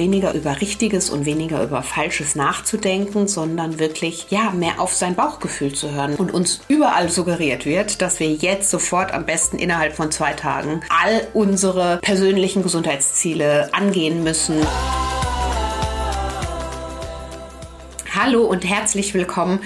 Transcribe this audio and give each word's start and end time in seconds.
weniger 0.00 0.32
über 0.32 0.62
Richtiges 0.62 1.10
und 1.10 1.26
weniger 1.26 1.62
über 1.62 1.82
Falsches 1.82 2.34
nachzudenken, 2.34 3.28
sondern 3.28 3.78
wirklich 3.78 4.28
ja 4.30 4.50
mehr 4.50 4.80
auf 4.80 4.94
sein 4.94 5.14
Bauchgefühl 5.14 5.74
zu 5.74 5.90
hören 5.92 6.14
und 6.14 6.32
uns 6.32 6.62
überall 6.68 7.10
suggeriert 7.10 7.66
wird, 7.66 8.00
dass 8.00 8.18
wir 8.18 8.32
jetzt 8.32 8.70
sofort 8.70 9.12
am 9.12 9.26
besten 9.26 9.58
innerhalb 9.58 9.94
von 9.94 10.10
zwei 10.10 10.32
Tagen 10.32 10.80
all 10.88 11.28
unsere 11.34 11.98
persönlichen 11.98 12.62
Gesundheitsziele 12.62 13.68
angehen 13.74 14.24
müssen. 14.24 14.56
Hallo 18.14 18.44
und 18.44 18.64
herzlich 18.64 19.12
willkommen 19.12 19.60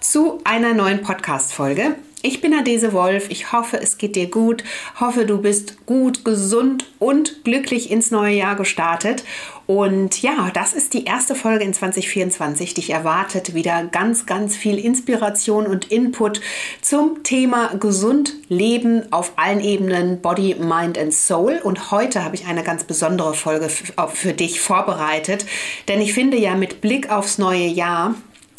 zu 0.00 0.42
einer 0.44 0.74
neuen 0.74 1.00
Podcast-Folge. 1.00 1.96
Ich 2.20 2.40
bin 2.40 2.52
Adese 2.52 2.92
Wolf. 2.92 3.30
Ich 3.30 3.52
hoffe, 3.52 3.80
es 3.80 3.96
geht 3.96 4.16
dir 4.16 4.28
gut. 4.28 4.64
Hoffe, 4.98 5.24
du 5.24 5.38
bist 5.38 5.86
gut, 5.86 6.24
gesund 6.24 6.86
und 6.98 7.44
glücklich 7.44 7.92
ins 7.92 8.10
neue 8.10 8.34
Jahr 8.34 8.56
gestartet. 8.56 9.22
Und 9.66 10.20
ja, 10.20 10.50
das 10.52 10.72
ist 10.72 10.94
die 10.94 11.04
erste 11.04 11.36
Folge 11.36 11.62
in 11.62 11.72
2024. 11.72 12.74
Dich 12.74 12.90
erwartet 12.90 13.54
wieder 13.54 13.84
ganz, 13.84 14.26
ganz 14.26 14.56
viel 14.56 14.78
Inspiration 14.78 15.68
und 15.68 15.92
Input 15.92 16.40
zum 16.82 17.22
Thema 17.22 17.76
gesund 17.76 18.34
leben 18.48 19.12
auf 19.12 19.34
allen 19.36 19.60
Ebenen, 19.60 20.20
Body, 20.20 20.56
Mind 20.58 20.98
and 20.98 21.14
Soul. 21.14 21.60
Und 21.62 21.92
heute 21.92 22.24
habe 22.24 22.34
ich 22.34 22.46
eine 22.46 22.64
ganz 22.64 22.82
besondere 22.82 23.34
Folge 23.34 23.68
für 23.68 24.32
dich 24.32 24.60
vorbereitet. 24.60 25.46
Denn 25.86 26.00
ich 26.00 26.14
finde 26.14 26.36
ja 26.36 26.56
mit 26.56 26.80
Blick 26.80 27.12
aufs 27.12 27.38
neue 27.38 27.66
Jahr, 27.66 28.16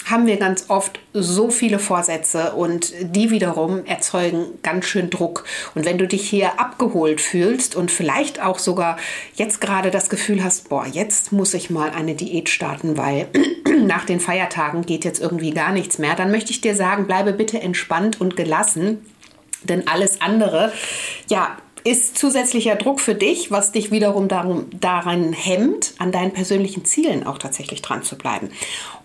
haben 0.09 0.27
wir 0.27 0.37
ganz 0.37 0.65
oft 0.69 0.99
so 1.13 1.49
viele 1.49 1.79
Vorsätze 1.79 2.53
und 2.53 2.93
die 3.01 3.31
wiederum 3.31 3.85
erzeugen 3.85 4.45
ganz 4.63 4.85
schön 4.85 5.09
Druck. 5.09 5.45
Und 5.75 5.85
wenn 5.85 5.97
du 5.97 6.07
dich 6.07 6.29
hier 6.29 6.59
abgeholt 6.59 7.21
fühlst 7.21 7.75
und 7.75 7.91
vielleicht 7.91 8.41
auch 8.41 8.59
sogar 8.59 8.97
jetzt 9.35 9.61
gerade 9.61 9.91
das 9.91 10.09
Gefühl 10.09 10.43
hast, 10.43 10.69
boah, 10.69 10.85
jetzt 10.85 11.31
muss 11.31 11.53
ich 11.53 11.69
mal 11.69 11.91
eine 11.91 12.15
Diät 12.15 12.49
starten, 12.49 12.97
weil 12.97 13.27
nach 13.85 14.05
den 14.05 14.19
Feiertagen 14.19 14.85
geht 14.85 15.05
jetzt 15.05 15.21
irgendwie 15.21 15.51
gar 15.51 15.71
nichts 15.71 15.97
mehr, 15.97 16.15
dann 16.15 16.31
möchte 16.31 16.51
ich 16.51 16.61
dir 16.61 16.75
sagen, 16.75 17.07
bleibe 17.07 17.33
bitte 17.33 17.61
entspannt 17.61 18.19
und 18.19 18.35
gelassen. 18.35 19.05
Denn 19.63 19.87
alles 19.89 20.21
andere, 20.21 20.71
ja, 21.27 21.57
ist 21.83 22.17
zusätzlicher 22.17 22.75
Druck 22.75 22.99
für 22.99 23.15
dich, 23.15 23.51
was 23.51 23.71
dich 23.71 23.91
wiederum 23.91 24.27
darum, 24.27 24.65
daran 24.79 25.33
hemmt, 25.33 25.93
an 25.97 26.11
deinen 26.11 26.31
persönlichen 26.31 26.85
Zielen 26.85 27.25
auch 27.25 27.37
tatsächlich 27.37 27.81
dran 27.81 28.03
zu 28.03 28.17
bleiben. 28.17 28.49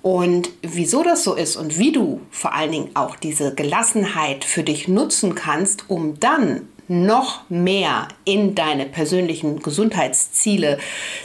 Und 0.03 0.51
wieso 0.63 1.03
das 1.03 1.25
so 1.25 1.35
ist 1.35 1.57
und 1.57 1.79
wie 1.79 1.93
du 1.93 2.21
vor 2.31 2.55
allen 2.55 2.73
Dingen 2.73 2.91
auch 2.95 3.17
diese 3.17 3.55
Gelassenheit 3.55 4.45
für 4.45 4.63
dich 4.63 4.89
nutzen 4.89 5.35
kannst, 5.35 5.89
um 5.89 6.19
dann 6.21 6.69
noch 6.89 7.49
mehr 7.49 8.09
in 8.25 8.55
deine 8.55 8.87
persönlichen 8.87 9.61
Gesundheitsziele 9.61 10.79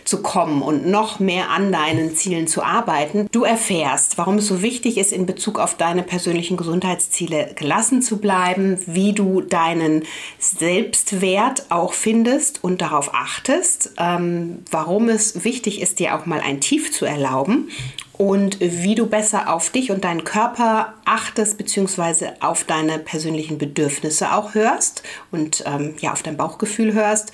zu 0.03 0.21
kommen 0.21 0.61
und 0.61 0.87
noch 0.87 1.19
mehr 1.19 1.49
an 1.49 1.71
deinen 1.71 2.15
Zielen 2.15 2.47
zu 2.47 2.63
arbeiten. 2.63 3.27
Du 3.31 3.43
erfährst, 3.43 4.17
warum 4.17 4.35
es 4.37 4.47
so 4.47 4.61
wichtig 4.61 4.97
ist, 4.97 5.11
in 5.11 5.25
Bezug 5.25 5.59
auf 5.59 5.75
deine 5.75 6.03
persönlichen 6.03 6.57
Gesundheitsziele 6.57 7.51
gelassen 7.55 8.01
zu 8.01 8.17
bleiben, 8.17 8.79
wie 8.85 9.13
du 9.13 9.41
deinen 9.41 10.03
Selbstwert 10.39 11.65
auch 11.69 11.93
findest 11.93 12.63
und 12.63 12.81
darauf 12.81 13.13
achtest, 13.13 13.93
ähm, 13.97 14.63
warum 14.71 15.09
es 15.09 15.43
wichtig 15.43 15.81
ist, 15.81 15.99
dir 15.99 16.15
auch 16.15 16.25
mal 16.25 16.39
ein 16.39 16.61
Tief 16.61 16.91
zu 16.91 17.05
erlauben 17.05 17.69
und 18.19 18.59
wie 18.59 18.95
du 18.95 19.07
besser 19.07 19.53
auf 19.53 19.69
dich 19.69 19.91
und 19.91 20.03
deinen 20.03 20.25
Körper 20.25 20.93
achtest, 21.05 21.57
beziehungsweise 21.57 22.33
auf 22.41 22.65
deine 22.65 22.99
persönlichen 22.99 23.57
Bedürfnisse 23.57 24.33
auch 24.33 24.55
hörst 24.55 25.03
und 25.31 25.63
ähm, 25.65 25.95
ja, 26.01 26.11
auf 26.11 26.21
dein 26.21 26.35
Bauchgefühl 26.35 26.91
hörst 26.91 27.31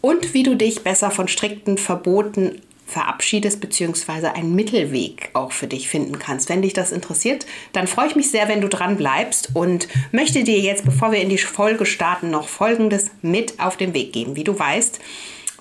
und 0.00 0.34
wie 0.34 0.42
du 0.42 0.56
dich 0.56 0.82
besser 0.82 1.12
von 1.12 1.28
strikten 1.28 1.78
Verboten 1.78 2.60
verabschiedest, 2.84 3.60
beziehungsweise 3.60 4.34
einen 4.34 4.56
Mittelweg 4.56 5.30
auch 5.34 5.52
für 5.52 5.68
dich 5.68 5.88
finden 5.88 6.18
kannst. 6.18 6.48
Wenn 6.48 6.62
dich 6.62 6.72
das 6.72 6.90
interessiert, 6.90 7.46
dann 7.72 7.86
freue 7.86 8.08
ich 8.08 8.16
mich 8.16 8.32
sehr, 8.32 8.48
wenn 8.48 8.60
du 8.60 8.68
dran 8.68 8.96
bleibst 8.96 9.50
und 9.54 9.86
möchte 10.10 10.42
dir 10.42 10.58
jetzt, 10.58 10.84
bevor 10.84 11.12
wir 11.12 11.20
in 11.20 11.28
die 11.28 11.38
Folge 11.38 11.86
starten, 11.86 12.30
noch 12.30 12.48
Folgendes 12.48 13.12
mit 13.22 13.60
auf 13.60 13.76
den 13.76 13.94
Weg 13.94 14.12
geben. 14.12 14.34
Wie 14.34 14.44
du 14.44 14.58
weißt, 14.58 14.98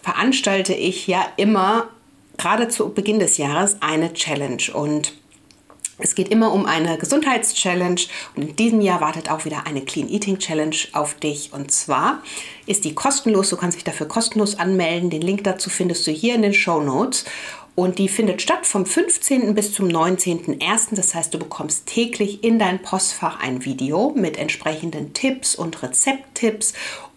veranstalte 0.01 0.73
ich 0.73 1.05
ja 1.05 1.27
immer 1.37 1.89
gerade 2.37 2.67
zu 2.67 2.89
Beginn 2.89 3.19
des 3.19 3.37
Jahres 3.37 3.77
eine 3.81 4.13
Challenge 4.13 4.63
und 4.73 5.13
es 5.99 6.15
geht 6.15 6.29
immer 6.29 6.51
um 6.51 6.65
eine 6.65 6.97
Gesundheitschallenge 6.97 8.01
und 8.35 8.49
in 8.49 8.55
diesem 8.55 8.81
Jahr 8.81 8.99
wartet 8.99 9.29
auch 9.29 9.45
wieder 9.45 9.67
eine 9.67 9.81
Clean 9.81 10.09
Eating 10.09 10.39
Challenge 10.39 10.75
auf 10.91 11.13
dich. 11.13 11.53
Und 11.53 11.71
zwar 11.71 12.23
ist 12.65 12.83
die 12.83 12.95
kostenlos, 12.95 13.49
du 13.49 13.57
kannst 13.57 13.77
dich 13.77 13.83
dafür 13.83 14.07
kostenlos 14.07 14.57
anmelden. 14.57 15.11
Den 15.11 15.21
Link 15.21 15.43
dazu 15.43 15.69
findest 15.69 16.07
du 16.07 16.11
hier 16.11 16.33
in 16.33 16.41
den 16.41 16.53
Show 16.53 16.81
Notes. 16.81 17.25
Und 17.75 17.97
die 17.97 18.07
findet 18.07 18.41
statt 18.41 18.67
vom 18.67 18.85
15. 18.85 19.55
bis 19.55 19.73
zum 19.73 19.87
19.01. 19.87 20.95
Das 20.95 21.15
heißt, 21.15 21.33
du 21.33 21.39
bekommst 21.39 21.87
täglich 21.87 22.43
in 22.43 22.59
dein 22.59 22.81
Postfach 22.81 23.39
ein 23.39 23.65
Video 23.65 24.13
mit 24.15 24.37
entsprechenden 24.37 25.13
Tipps 25.13 25.55
und 25.55 25.81
Rezepttipps 25.81 26.73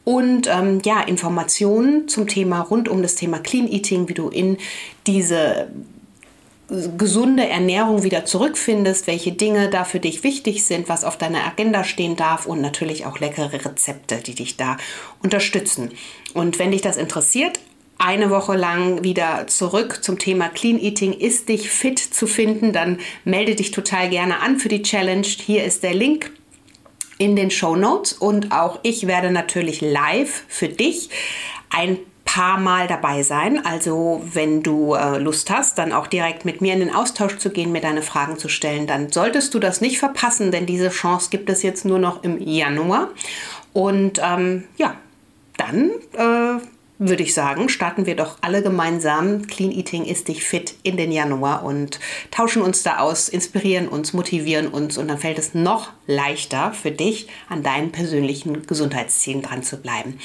und 0.06 0.46
ähm, 0.46 0.80
ja, 0.84 1.00
Informationen 1.00 2.06
zum 2.06 2.28
Thema 2.28 2.60
rund 2.60 2.88
um 2.88 3.02
das 3.02 3.16
Thema 3.16 3.40
Clean 3.40 3.66
Eating, 3.66 4.08
wie 4.08 4.14
du 4.14 4.28
in 4.28 4.56
diese 5.04 5.66
gesunde 6.96 7.48
Ernährung 7.48 8.04
wieder 8.04 8.24
zurückfindest, 8.24 9.08
welche 9.08 9.32
Dinge 9.32 9.68
da 9.68 9.82
für 9.82 9.98
dich 9.98 10.22
wichtig 10.22 10.64
sind, 10.64 10.88
was 10.88 11.02
auf 11.02 11.18
deiner 11.18 11.44
Agenda 11.44 11.82
stehen 11.82 12.14
darf 12.14 12.46
und 12.46 12.60
natürlich 12.60 13.04
auch 13.04 13.18
leckere 13.18 13.64
Rezepte, 13.64 14.18
die 14.18 14.36
dich 14.36 14.56
da 14.56 14.76
unterstützen. 15.24 15.90
Und 16.34 16.60
wenn 16.60 16.70
dich 16.70 16.82
das 16.82 16.98
interessiert, 16.98 17.58
eine 17.98 18.30
Woche 18.30 18.56
lang 18.56 19.02
wieder 19.02 19.48
zurück 19.48 20.04
zum 20.04 20.20
Thema 20.20 20.48
Clean 20.50 20.78
Eating, 20.78 21.14
ist 21.14 21.48
dich 21.48 21.68
fit 21.68 21.98
zu 21.98 22.28
finden, 22.28 22.72
dann 22.72 23.00
melde 23.24 23.56
dich 23.56 23.72
total 23.72 24.08
gerne 24.08 24.38
an 24.38 24.58
für 24.58 24.68
die 24.68 24.82
Challenge. 24.82 25.26
Hier 25.26 25.64
ist 25.64 25.82
der 25.82 25.94
Link 25.94 26.30
in 27.18 27.36
den 27.36 27.50
Show 27.50 27.76
Notes 27.76 28.12
und 28.12 28.52
auch 28.52 28.80
ich 28.82 29.06
werde 29.06 29.30
natürlich 29.30 29.80
live 29.80 30.44
für 30.48 30.68
dich 30.68 31.10
ein 31.70 31.98
paar 32.24 32.58
Mal 32.58 32.86
dabei 32.86 33.22
sein. 33.22 33.64
Also 33.64 34.22
wenn 34.34 34.62
du 34.62 34.94
äh, 34.94 35.18
Lust 35.18 35.48
hast, 35.48 35.78
dann 35.78 35.92
auch 35.92 36.06
direkt 36.06 36.44
mit 36.44 36.60
mir 36.60 36.74
in 36.74 36.80
den 36.80 36.94
Austausch 36.94 37.38
zu 37.38 37.50
gehen, 37.50 37.72
mir 37.72 37.80
deine 37.80 38.02
Fragen 38.02 38.36
zu 38.36 38.48
stellen, 38.48 38.86
dann 38.86 39.10
solltest 39.10 39.54
du 39.54 39.58
das 39.58 39.80
nicht 39.80 39.98
verpassen, 39.98 40.50
denn 40.50 40.66
diese 40.66 40.90
Chance 40.90 41.30
gibt 41.30 41.48
es 41.48 41.62
jetzt 41.62 41.84
nur 41.86 41.98
noch 41.98 42.22
im 42.24 42.38
Januar. 42.38 43.10
Und 43.72 44.20
ähm, 44.22 44.64
ja, 44.76 44.96
dann 45.56 45.90
äh, 46.12 46.60
würde 46.98 47.22
ich 47.22 47.34
sagen, 47.34 47.68
starten 47.68 48.06
wir 48.06 48.16
doch 48.16 48.38
alle 48.40 48.62
gemeinsam. 48.62 49.46
Clean 49.46 49.70
Eating 49.70 50.04
ist 50.04 50.28
dich 50.28 50.44
fit 50.44 50.74
in 50.82 50.96
den 50.96 51.12
Januar 51.12 51.64
und 51.64 52.00
tauschen 52.30 52.62
uns 52.62 52.82
da 52.82 52.98
aus, 52.98 53.28
inspirieren 53.28 53.88
uns, 53.88 54.12
motivieren 54.12 54.68
uns 54.68 54.96
und 54.96 55.08
dann 55.08 55.18
fällt 55.18 55.38
es 55.38 55.54
noch 55.54 55.92
leichter 56.06 56.72
für 56.72 56.90
dich, 56.90 57.28
an 57.48 57.62
deinen 57.62 57.92
persönlichen 57.92 58.66
Gesundheitszielen 58.66 59.42
dran 59.42 59.62
zu 59.62 59.76
bleiben. 59.76 60.18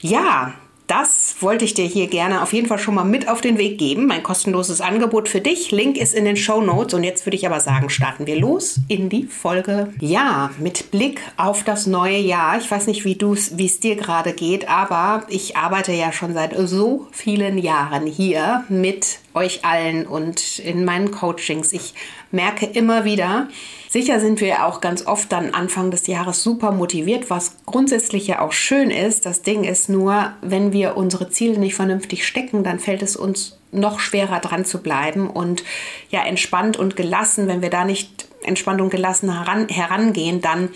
Ja, 0.00 0.54
das 0.92 1.36
wollte 1.40 1.64
ich 1.64 1.72
dir 1.72 1.86
hier 1.86 2.06
gerne 2.06 2.42
auf 2.42 2.52
jeden 2.52 2.68
Fall 2.68 2.78
schon 2.78 2.94
mal 2.94 3.04
mit 3.04 3.26
auf 3.26 3.40
den 3.40 3.56
Weg 3.56 3.78
geben. 3.78 4.04
Mein 4.04 4.22
kostenloses 4.22 4.82
Angebot 4.82 5.26
für 5.26 5.40
dich. 5.40 5.70
Link 5.70 5.96
ist 5.96 6.14
in 6.14 6.26
den 6.26 6.36
Show 6.36 6.60
Notes. 6.60 6.92
Und 6.92 7.02
jetzt 7.02 7.24
würde 7.24 7.36
ich 7.36 7.46
aber 7.46 7.60
sagen, 7.60 7.88
starten 7.88 8.26
wir 8.26 8.38
los 8.38 8.78
in 8.88 9.08
die 9.08 9.24
Folge. 9.24 9.94
Ja, 10.00 10.50
mit 10.58 10.90
Blick 10.90 11.22
auf 11.38 11.64
das 11.64 11.86
neue 11.86 12.18
Jahr. 12.18 12.58
Ich 12.58 12.70
weiß 12.70 12.88
nicht, 12.88 13.06
wie 13.06 13.16
es 13.64 13.80
dir 13.80 13.96
gerade 13.96 14.34
geht, 14.34 14.68
aber 14.68 15.24
ich 15.30 15.56
arbeite 15.56 15.92
ja 15.92 16.12
schon 16.12 16.34
seit 16.34 16.54
so 16.68 17.06
vielen 17.10 17.56
Jahren 17.56 18.06
hier 18.06 18.64
mit 18.68 19.18
euch 19.32 19.64
allen 19.64 20.06
und 20.06 20.58
in 20.58 20.84
meinen 20.84 21.10
Coachings. 21.10 21.72
Ich 21.72 21.94
merke 22.30 22.66
immer 22.66 23.06
wieder, 23.06 23.48
sicher 23.92 24.20
sind 24.20 24.40
wir 24.40 24.66
auch 24.66 24.80
ganz 24.80 25.06
oft 25.06 25.30
dann 25.30 25.52
Anfang 25.52 25.90
des 25.90 26.06
Jahres 26.06 26.42
super 26.42 26.72
motiviert, 26.72 27.28
was 27.28 27.58
grundsätzlich 27.66 28.26
ja 28.26 28.40
auch 28.40 28.52
schön 28.52 28.90
ist. 28.90 29.26
Das 29.26 29.42
Ding 29.42 29.64
ist 29.64 29.90
nur, 29.90 30.32
wenn 30.40 30.72
wir 30.72 30.96
unsere 30.96 31.28
Ziele 31.28 31.58
nicht 31.58 31.74
vernünftig 31.74 32.26
stecken, 32.26 32.64
dann 32.64 32.78
fällt 32.78 33.02
es 33.02 33.16
uns 33.16 33.58
noch 33.70 34.00
schwerer 34.00 34.40
dran 34.40 34.64
zu 34.64 34.82
bleiben 34.82 35.28
und 35.28 35.62
ja 36.08 36.24
entspannt 36.24 36.78
und 36.78 36.96
gelassen, 36.96 37.48
wenn 37.48 37.60
wir 37.60 37.70
da 37.70 37.84
nicht 37.84 38.28
entspannt 38.42 38.80
und 38.80 38.88
gelassen 38.88 39.30
heran, 39.30 39.68
herangehen, 39.68 40.40
dann 40.40 40.70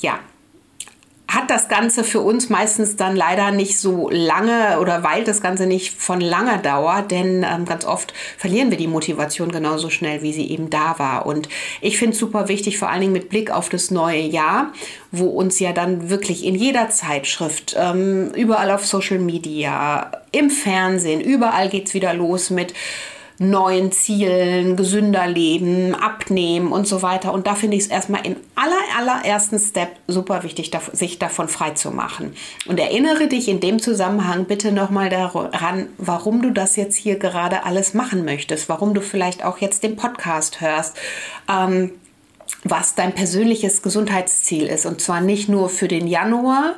ja, 0.00 0.18
hat 1.28 1.50
das 1.50 1.68
Ganze 1.68 2.04
für 2.04 2.20
uns 2.20 2.48
meistens 2.48 2.96
dann 2.96 3.14
leider 3.14 3.50
nicht 3.50 3.78
so 3.78 4.08
lange 4.10 4.80
oder 4.80 5.04
weil 5.04 5.24
das 5.24 5.42
Ganze 5.42 5.66
nicht 5.66 5.92
von 5.92 6.22
langer 6.22 6.56
Dauer, 6.56 7.02
denn 7.02 7.44
ähm, 7.48 7.66
ganz 7.66 7.84
oft 7.84 8.14
verlieren 8.38 8.70
wir 8.70 8.78
die 8.78 8.86
Motivation 8.86 9.52
genauso 9.52 9.90
schnell, 9.90 10.22
wie 10.22 10.32
sie 10.32 10.50
eben 10.50 10.70
da 10.70 10.98
war. 10.98 11.26
Und 11.26 11.50
ich 11.82 11.98
finde 11.98 12.14
es 12.14 12.18
super 12.18 12.48
wichtig, 12.48 12.78
vor 12.78 12.88
allen 12.88 13.02
Dingen 13.02 13.12
mit 13.12 13.28
Blick 13.28 13.50
auf 13.50 13.68
das 13.68 13.90
neue 13.90 14.22
Jahr, 14.22 14.72
wo 15.12 15.26
uns 15.26 15.60
ja 15.60 15.72
dann 15.72 16.08
wirklich 16.08 16.46
in 16.46 16.54
jeder 16.54 16.88
Zeitschrift, 16.88 17.76
ähm, 17.78 18.30
überall 18.34 18.70
auf 18.70 18.86
Social 18.86 19.18
Media, 19.18 20.10
im 20.32 20.48
Fernsehen, 20.48 21.20
überall 21.20 21.68
geht 21.68 21.88
es 21.88 21.94
wieder 21.94 22.14
los 22.14 22.48
mit 22.48 22.72
neuen 23.38 23.92
Zielen, 23.92 24.76
gesünder 24.76 25.26
leben, 25.26 25.94
abnehmen 25.94 26.72
und 26.72 26.88
so 26.88 27.02
weiter. 27.02 27.32
Und 27.32 27.46
da 27.46 27.54
finde 27.54 27.76
ich 27.76 27.84
es 27.84 27.88
erstmal 27.88 28.26
in 28.26 28.36
aller, 28.56 28.80
allerersten 28.98 29.60
Step 29.60 29.90
super 30.08 30.42
wichtig, 30.42 30.72
sich 30.92 31.18
davon 31.20 31.48
frei 31.48 31.70
zu 31.70 31.92
machen. 31.92 32.34
Und 32.66 32.80
erinnere 32.80 33.28
dich 33.28 33.48
in 33.48 33.60
dem 33.60 33.80
Zusammenhang 33.80 34.46
bitte 34.46 34.72
nochmal 34.72 35.08
daran, 35.08 35.86
warum 35.98 36.42
du 36.42 36.50
das 36.50 36.74
jetzt 36.74 36.96
hier 36.96 37.16
gerade 37.16 37.64
alles 37.64 37.94
machen 37.94 38.24
möchtest, 38.24 38.68
warum 38.68 38.92
du 38.92 39.00
vielleicht 39.00 39.44
auch 39.44 39.58
jetzt 39.58 39.84
den 39.84 39.96
Podcast 39.96 40.60
hörst. 40.60 40.96
Ähm, 41.48 41.92
was 42.64 42.94
dein 42.94 43.14
persönliches 43.14 43.82
Gesundheitsziel 43.82 44.66
ist. 44.66 44.86
Und 44.86 45.00
zwar 45.00 45.20
nicht 45.20 45.48
nur 45.48 45.68
für 45.68 45.86
den 45.86 46.06
Januar 46.08 46.74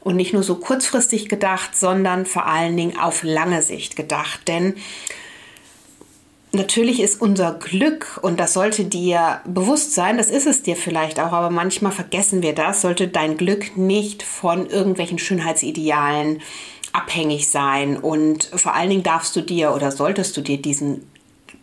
und 0.00 0.16
nicht 0.16 0.32
nur 0.32 0.42
so 0.42 0.56
kurzfristig 0.56 1.28
gedacht, 1.28 1.76
sondern 1.76 2.26
vor 2.26 2.46
allen 2.46 2.76
Dingen 2.76 2.98
auf 2.98 3.22
lange 3.22 3.62
Sicht 3.62 3.94
gedacht. 3.94 4.48
Denn 4.48 4.74
Natürlich 6.54 7.00
ist 7.00 7.22
unser 7.22 7.54
Glück, 7.54 8.20
und 8.20 8.38
das 8.38 8.52
sollte 8.52 8.84
dir 8.84 9.40
bewusst 9.46 9.94
sein, 9.94 10.18
das 10.18 10.30
ist 10.30 10.46
es 10.46 10.62
dir 10.62 10.76
vielleicht 10.76 11.18
auch, 11.18 11.32
aber 11.32 11.48
manchmal 11.48 11.92
vergessen 11.92 12.42
wir 12.42 12.54
das, 12.54 12.82
sollte 12.82 13.08
dein 13.08 13.38
Glück 13.38 13.78
nicht 13.78 14.22
von 14.22 14.66
irgendwelchen 14.68 15.18
Schönheitsidealen 15.18 16.42
abhängig 16.92 17.48
sein. 17.48 17.96
Und 17.96 18.50
vor 18.54 18.74
allen 18.74 18.90
Dingen 18.90 19.02
darfst 19.02 19.34
du 19.34 19.40
dir 19.40 19.72
oder 19.74 19.90
solltest 19.90 20.36
du 20.36 20.42
dir 20.42 20.60
diesen 20.60 21.06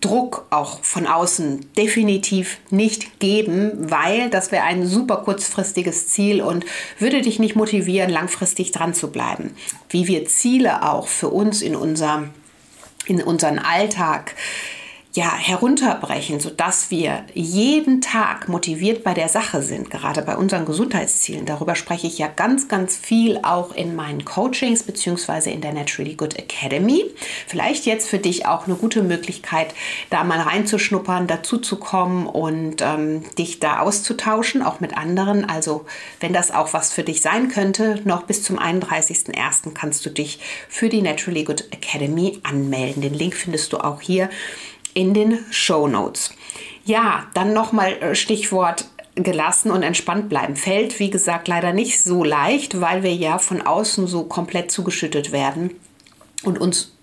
Druck 0.01 0.47
auch 0.50 0.83
von 0.83 1.06
außen 1.06 1.68
definitiv 1.77 2.57
nicht 2.71 3.19
geben, 3.19 3.91
weil 3.91 4.31
das 4.31 4.51
wäre 4.51 4.63
ein 4.63 4.88
super 4.88 5.18
kurzfristiges 5.18 6.07
Ziel 6.07 6.41
und 6.41 6.65
würde 6.97 7.21
dich 7.21 7.38
nicht 7.38 7.56
motivieren, 7.56 8.09
langfristig 8.09 8.71
dran 8.71 8.95
zu 8.95 9.12
bleiben. 9.12 9.56
Wie 9.89 10.07
wir 10.07 10.25
Ziele 10.25 10.89
auch 10.89 11.07
für 11.07 11.27
uns 11.30 11.62
in, 11.62 11.75
unser, 11.75 12.30
in 13.06 13.21
unseren 13.21 13.59
Alltag 13.59 14.36
ja, 15.15 15.33
herunterbrechen, 15.35 16.39
sodass 16.39 16.91
wir 16.91 17.23
jeden 17.33 18.00
Tag 18.00 18.47
motiviert 18.47 19.03
bei 19.03 19.15
der 19.15 19.27
Sache 19.27 19.63
sind, 19.63 19.89
gerade 19.89 20.21
bei 20.21 20.38
unseren 20.38 20.65
Gesundheitszielen. 20.65 21.47
Darüber 21.47 21.73
spreche 21.73 22.06
ich 22.06 22.19
ja 22.19 22.27
ganz, 22.27 22.67
ganz 22.67 22.95
viel 22.95 23.39
auch 23.41 23.73
in 23.73 23.95
meinen 23.95 24.23
Coachings 24.23 24.83
bzw. 24.83 25.51
in 25.51 25.61
der 25.61 25.73
Naturally 25.73 26.13
Good 26.13 26.38
Academy. 26.38 27.06
Vielleicht 27.47 27.88
jetzt 27.88 28.07
für 28.07 28.19
dich 28.19 28.45
auch 28.45 28.67
eine 28.67 28.75
gute 28.75 29.01
Möglichkeit, 29.01 29.73
da 30.11 30.23
mal 30.23 30.41
reinzuschnuppern, 30.41 31.25
dazu 31.25 31.57
zu 31.57 31.77
kommen 31.77 32.27
und 32.27 32.83
ähm, 32.83 33.23
dich 33.35 33.59
da 33.59 33.79
auszutauschen, 33.79 34.62
auch 34.62 34.79
mit 34.79 34.95
anderen. 34.95 35.44
Also 35.44 35.85
wenn 36.19 36.33
das 36.33 36.51
auch 36.51 36.73
was 36.73 36.94
für 36.94 37.03
dich 37.03 37.23
sein 37.23 37.50
könnte, 37.50 38.00
noch 38.03 38.23
bis 38.23 38.44
zum 38.44 38.59
31.01. 38.59 39.73
kannst 39.73 40.05
du 40.05 40.12
dich 40.12 40.39
für 40.69 40.88
die 40.88 41.01
Naturally 41.01 41.45
Good 41.45 41.69
Academy 41.71 42.39
anmelden. 42.44 43.01
Den 43.01 43.15
Link 43.15 43.33
findest 43.33 43.73
du 43.73 43.79
auch 43.79 44.01
hier 44.01 44.29
in 44.94 45.13
den 45.13 45.39
Show 45.51 45.88
Notes. 45.88 46.33
Ja, 46.86 47.27
dann 47.33 47.53
nochmal 47.53 47.94
äh, 48.01 48.15
Stichwort 48.15 48.86
gelassen 49.15 49.71
und 49.71 49.83
entspannt 49.83 50.30
bleiben. 50.30 50.56
Fällt, 50.56 51.00
wie 51.00 51.09
gesagt, 51.09 51.47
leider 51.47 51.74
nicht 51.74 52.01
so 52.01 52.24
leicht, 52.24 52.80
weil 52.80 53.03
wir 53.03 53.13
ja 53.13 53.38
von 53.38 53.62
außen 53.62 54.07
so 54.07 54.24
komplett 54.24 54.71
zugeschüttet 54.71 55.31
werden 55.31 55.71
und 56.44 56.59
uns 56.59 56.95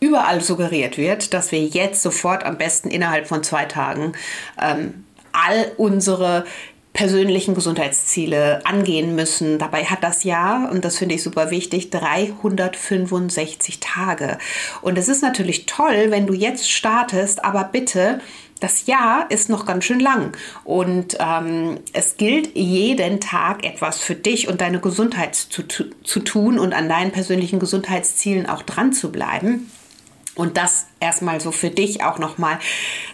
überall 0.00 0.40
suggeriert 0.40 0.96
wird, 0.96 1.34
dass 1.34 1.52
wir 1.52 1.64
jetzt 1.64 2.02
sofort 2.02 2.44
am 2.44 2.56
besten 2.56 2.90
innerhalb 2.90 3.26
von 3.26 3.42
zwei 3.42 3.64
Tagen 3.64 4.12
ähm, 4.60 5.04
all 5.32 5.72
unsere 5.76 6.46
persönlichen 6.98 7.54
Gesundheitsziele 7.54 8.66
angehen 8.66 9.14
müssen. 9.14 9.60
Dabei 9.60 9.84
hat 9.84 10.02
das 10.02 10.24
Jahr, 10.24 10.68
und 10.72 10.84
das 10.84 10.98
finde 10.98 11.14
ich 11.14 11.22
super 11.22 11.52
wichtig, 11.52 11.90
365 11.90 13.78
Tage. 13.78 14.36
Und 14.82 14.98
es 14.98 15.06
ist 15.06 15.22
natürlich 15.22 15.66
toll, 15.66 16.06
wenn 16.08 16.26
du 16.26 16.34
jetzt 16.34 16.68
startest, 16.68 17.44
aber 17.44 17.62
bitte, 17.62 18.20
das 18.58 18.86
Jahr 18.86 19.30
ist 19.30 19.48
noch 19.48 19.64
ganz 19.64 19.84
schön 19.84 20.00
lang 20.00 20.36
und 20.64 21.16
ähm, 21.20 21.78
es 21.92 22.16
gilt 22.16 22.56
jeden 22.56 23.20
Tag 23.20 23.64
etwas 23.64 24.00
für 24.00 24.16
dich 24.16 24.48
und 24.48 24.60
deine 24.60 24.80
Gesundheit 24.80 25.36
zu, 25.36 25.62
zu 25.62 26.18
tun 26.18 26.58
und 26.58 26.72
an 26.72 26.88
deinen 26.88 27.12
persönlichen 27.12 27.60
Gesundheitszielen 27.60 28.48
auch 28.48 28.62
dran 28.62 28.92
zu 28.92 29.12
bleiben. 29.12 29.70
Und 30.38 30.56
das 30.56 30.86
erstmal 31.00 31.40
so 31.40 31.50
für 31.50 31.68
dich 31.68 32.04
auch 32.04 32.18
nochmal 32.18 32.58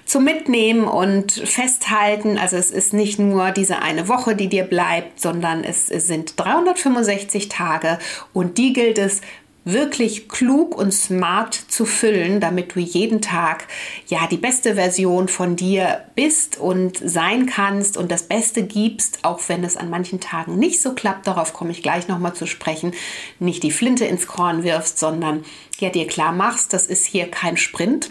zu 0.04 0.20
mitnehmen 0.20 0.84
und 0.84 1.32
festhalten. 1.32 2.36
Also 2.38 2.56
es 2.56 2.70
ist 2.70 2.92
nicht 2.92 3.18
nur 3.18 3.50
diese 3.50 3.78
eine 3.78 4.08
Woche, 4.08 4.36
die 4.36 4.48
dir 4.48 4.64
bleibt, 4.64 5.20
sondern 5.20 5.64
es 5.64 5.86
sind 5.86 6.38
365 6.38 7.48
Tage 7.48 7.98
und 8.34 8.58
die 8.58 8.74
gilt 8.74 8.98
es 8.98 9.22
wirklich 9.64 10.28
klug 10.28 10.76
und 10.76 10.92
smart 10.92 11.54
zu 11.54 11.86
füllen, 11.86 12.40
damit 12.40 12.74
du 12.74 12.80
jeden 12.80 13.22
Tag 13.22 13.66
ja 14.06 14.26
die 14.26 14.36
beste 14.36 14.74
Version 14.74 15.28
von 15.28 15.56
dir 15.56 16.04
bist 16.14 16.58
und 16.58 16.98
sein 16.98 17.46
kannst 17.46 17.96
und 17.96 18.12
das 18.12 18.24
Beste 18.24 18.62
gibst, 18.62 19.20
auch 19.22 19.40
wenn 19.48 19.64
es 19.64 19.76
an 19.76 19.90
manchen 19.90 20.20
Tagen 20.20 20.58
nicht 20.58 20.82
so 20.82 20.92
klappt. 20.92 21.26
Darauf 21.26 21.54
komme 21.54 21.70
ich 21.70 21.82
gleich 21.82 22.08
nochmal 22.08 22.34
zu 22.34 22.46
sprechen. 22.46 22.92
Nicht 23.38 23.62
die 23.62 23.72
Flinte 23.72 24.04
ins 24.04 24.26
Korn 24.26 24.64
wirfst, 24.64 24.98
sondern 24.98 25.44
ja 25.78 25.88
dir 25.90 26.06
klar 26.06 26.32
machst, 26.32 26.72
das 26.72 26.86
ist 26.86 27.06
hier 27.06 27.30
kein 27.30 27.56
Sprint, 27.56 28.10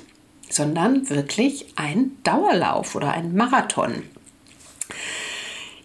sondern 0.50 1.10
wirklich 1.10 1.68
ein 1.76 2.12
Dauerlauf 2.24 2.96
oder 2.96 3.12
ein 3.12 3.36
Marathon. 3.36 4.04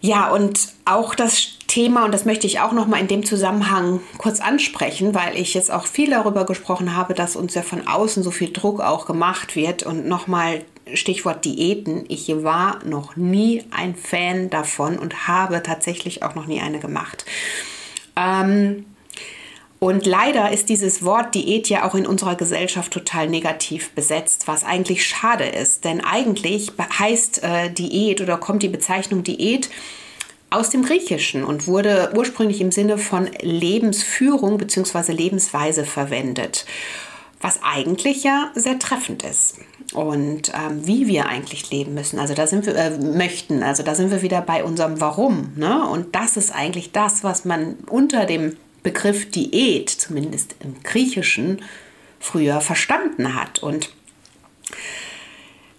Ja, 0.00 0.30
und 0.30 0.68
auch 0.84 1.14
das 1.14 1.57
Thema, 1.68 2.04
und 2.04 2.12
das 2.12 2.24
möchte 2.24 2.46
ich 2.46 2.60
auch 2.60 2.72
noch 2.72 2.88
mal 2.88 2.98
in 2.98 3.06
dem 3.06 3.24
Zusammenhang 3.24 4.00
kurz 4.16 4.40
ansprechen, 4.40 5.14
weil 5.14 5.36
ich 5.36 5.54
jetzt 5.54 5.70
auch 5.70 5.86
viel 5.86 6.10
darüber 6.10 6.44
gesprochen 6.44 6.96
habe, 6.96 7.14
dass 7.14 7.36
uns 7.36 7.54
ja 7.54 7.62
von 7.62 7.86
außen 7.86 8.22
so 8.22 8.32
viel 8.32 8.52
Druck 8.52 8.80
auch 8.80 9.06
gemacht 9.06 9.54
wird. 9.54 9.84
Und 9.84 10.08
nochmal 10.08 10.64
Stichwort 10.94 11.44
Diäten. 11.44 12.04
Ich 12.08 12.28
war 12.42 12.84
noch 12.84 13.16
nie 13.16 13.64
ein 13.70 13.94
Fan 13.94 14.50
davon 14.50 14.98
und 14.98 15.28
habe 15.28 15.62
tatsächlich 15.62 16.22
auch 16.22 16.34
noch 16.34 16.46
nie 16.46 16.60
eine 16.60 16.80
gemacht. 16.80 17.24
Ähm, 18.16 18.86
und 19.78 20.06
leider 20.06 20.50
ist 20.50 20.70
dieses 20.70 21.04
Wort 21.04 21.34
Diät 21.36 21.68
ja 21.68 21.86
auch 21.86 21.94
in 21.94 22.06
unserer 22.06 22.34
Gesellschaft 22.34 22.92
total 22.92 23.28
negativ 23.28 23.90
besetzt, 23.90 24.48
was 24.48 24.64
eigentlich 24.64 25.06
schade 25.06 25.44
ist. 25.44 25.84
Denn 25.84 26.00
eigentlich 26.00 26.72
heißt 26.98 27.44
äh, 27.44 27.70
Diät 27.70 28.20
oder 28.20 28.38
kommt 28.38 28.62
die 28.64 28.68
Bezeichnung 28.68 29.22
Diät 29.22 29.70
aus 30.50 30.70
dem 30.70 30.82
Griechischen 30.82 31.44
und 31.44 31.66
wurde 31.66 32.12
ursprünglich 32.16 32.60
im 32.60 32.72
Sinne 32.72 32.98
von 32.98 33.28
Lebensführung 33.40 34.58
bzw. 34.58 35.12
Lebensweise 35.12 35.84
verwendet, 35.84 36.64
was 37.40 37.60
eigentlich 37.62 38.24
ja 38.24 38.50
sehr 38.54 38.78
treffend 38.78 39.22
ist. 39.22 39.58
Und 39.94 40.52
ähm, 40.54 40.86
wie 40.86 41.06
wir 41.06 41.26
eigentlich 41.26 41.70
leben 41.70 41.94
müssen, 41.94 42.18
also 42.18 42.34
da 42.34 42.46
sind 42.46 42.66
wir 42.66 42.76
äh, 42.76 42.98
möchten, 42.98 43.62
also 43.62 43.82
da 43.82 43.94
sind 43.94 44.10
wir 44.10 44.20
wieder 44.22 44.42
bei 44.42 44.62
unserem 44.62 45.00
Warum. 45.00 45.52
Ne? 45.56 45.88
Und 45.88 46.14
das 46.14 46.36
ist 46.36 46.54
eigentlich 46.54 46.92
das, 46.92 47.24
was 47.24 47.44
man 47.44 47.76
unter 47.88 48.26
dem 48.26 48.56
Begriff 48.82 49.30
Diät, 49.30 49.88
zumindest 49.88 50.56
im 50.60 50.82
Griechischen, 50.82 51.62
früher 52.20 52.60
verstanden 52.60 53.34
hat. 53.34 53.62
Und 53.62 53.90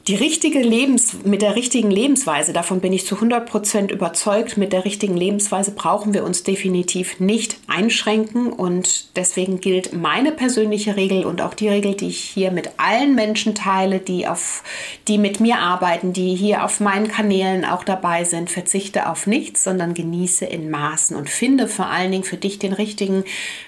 die 0.10 0.16
richtige 0.16 0.58
Lebens 0.58 1.18
mit 1.24 1.44
der 1.44 1.56
richtigen 1.56 1.92
Lebensweise, 1.92 2.51
davon 2.51 2.82
bin 2.82 2.94
ich 2.94 3.06
zu 3.06 3.13
100% 3.13 3.92
überzeugt, 3.92 4.58
mit 4.58 4.74
der 4.74 4.84
richtigen 4.84 5.16
Lebensweise 5.16 5.70
brauchen 5.70 6.16
wir 6.16 6.24
uns 6.24 6.42
definitiv 6.42 7.20
nicht 7.20 7.60
einschränken 7.68 8.51
und 8.51 9.16
deswegen 9.16 9.62
gilt 9.62 9.94
meine 9.94 10.32
persönliche 10.32 10.96
Regel 10.96 11.28
und 11.28 11.44
auch 11.44 11.54
die 11.54 11.68
Regel, 11.68 11.94
die 11.94 12.08
ich 12.08 12.22
hier 12.22 12.50
mit 12.50 12.72
allen 12.78 13.13
Menschen 13.13 13.54
teile, 13.54 14.00
die 14.00 14.25
auf 14.25 14.63
die 15.08 15.20
mit 15.20 15.42
mir 15.42 15.60
arbeiten, 15.60 16.12
die 16.12 16.34
hier 16.34 16.66
auf 16.66 16.80
meinen 16.80 17.08
Kanälen 17.08 17.63
auch 17.63 17.84
dabei 17.84 18.24
sind, 18.24 18.50
verzichte 18.50 19.10
auf 19.10 19.28
nichts, 19.28 19.63
sondern 19.63 19.94
genieße 19.94 20.44
in 20.44 20.72
Maßen 20.72 21.16
und 21.16 21.30
finde 21.30 21.68
vor 21.68 21.86
allen 21.86 22.12
Dingen 22.12 22.24
für 22.24 22.38
dich 22.38 22.58
den 22.58 22.74
richtigen 22.74 23.25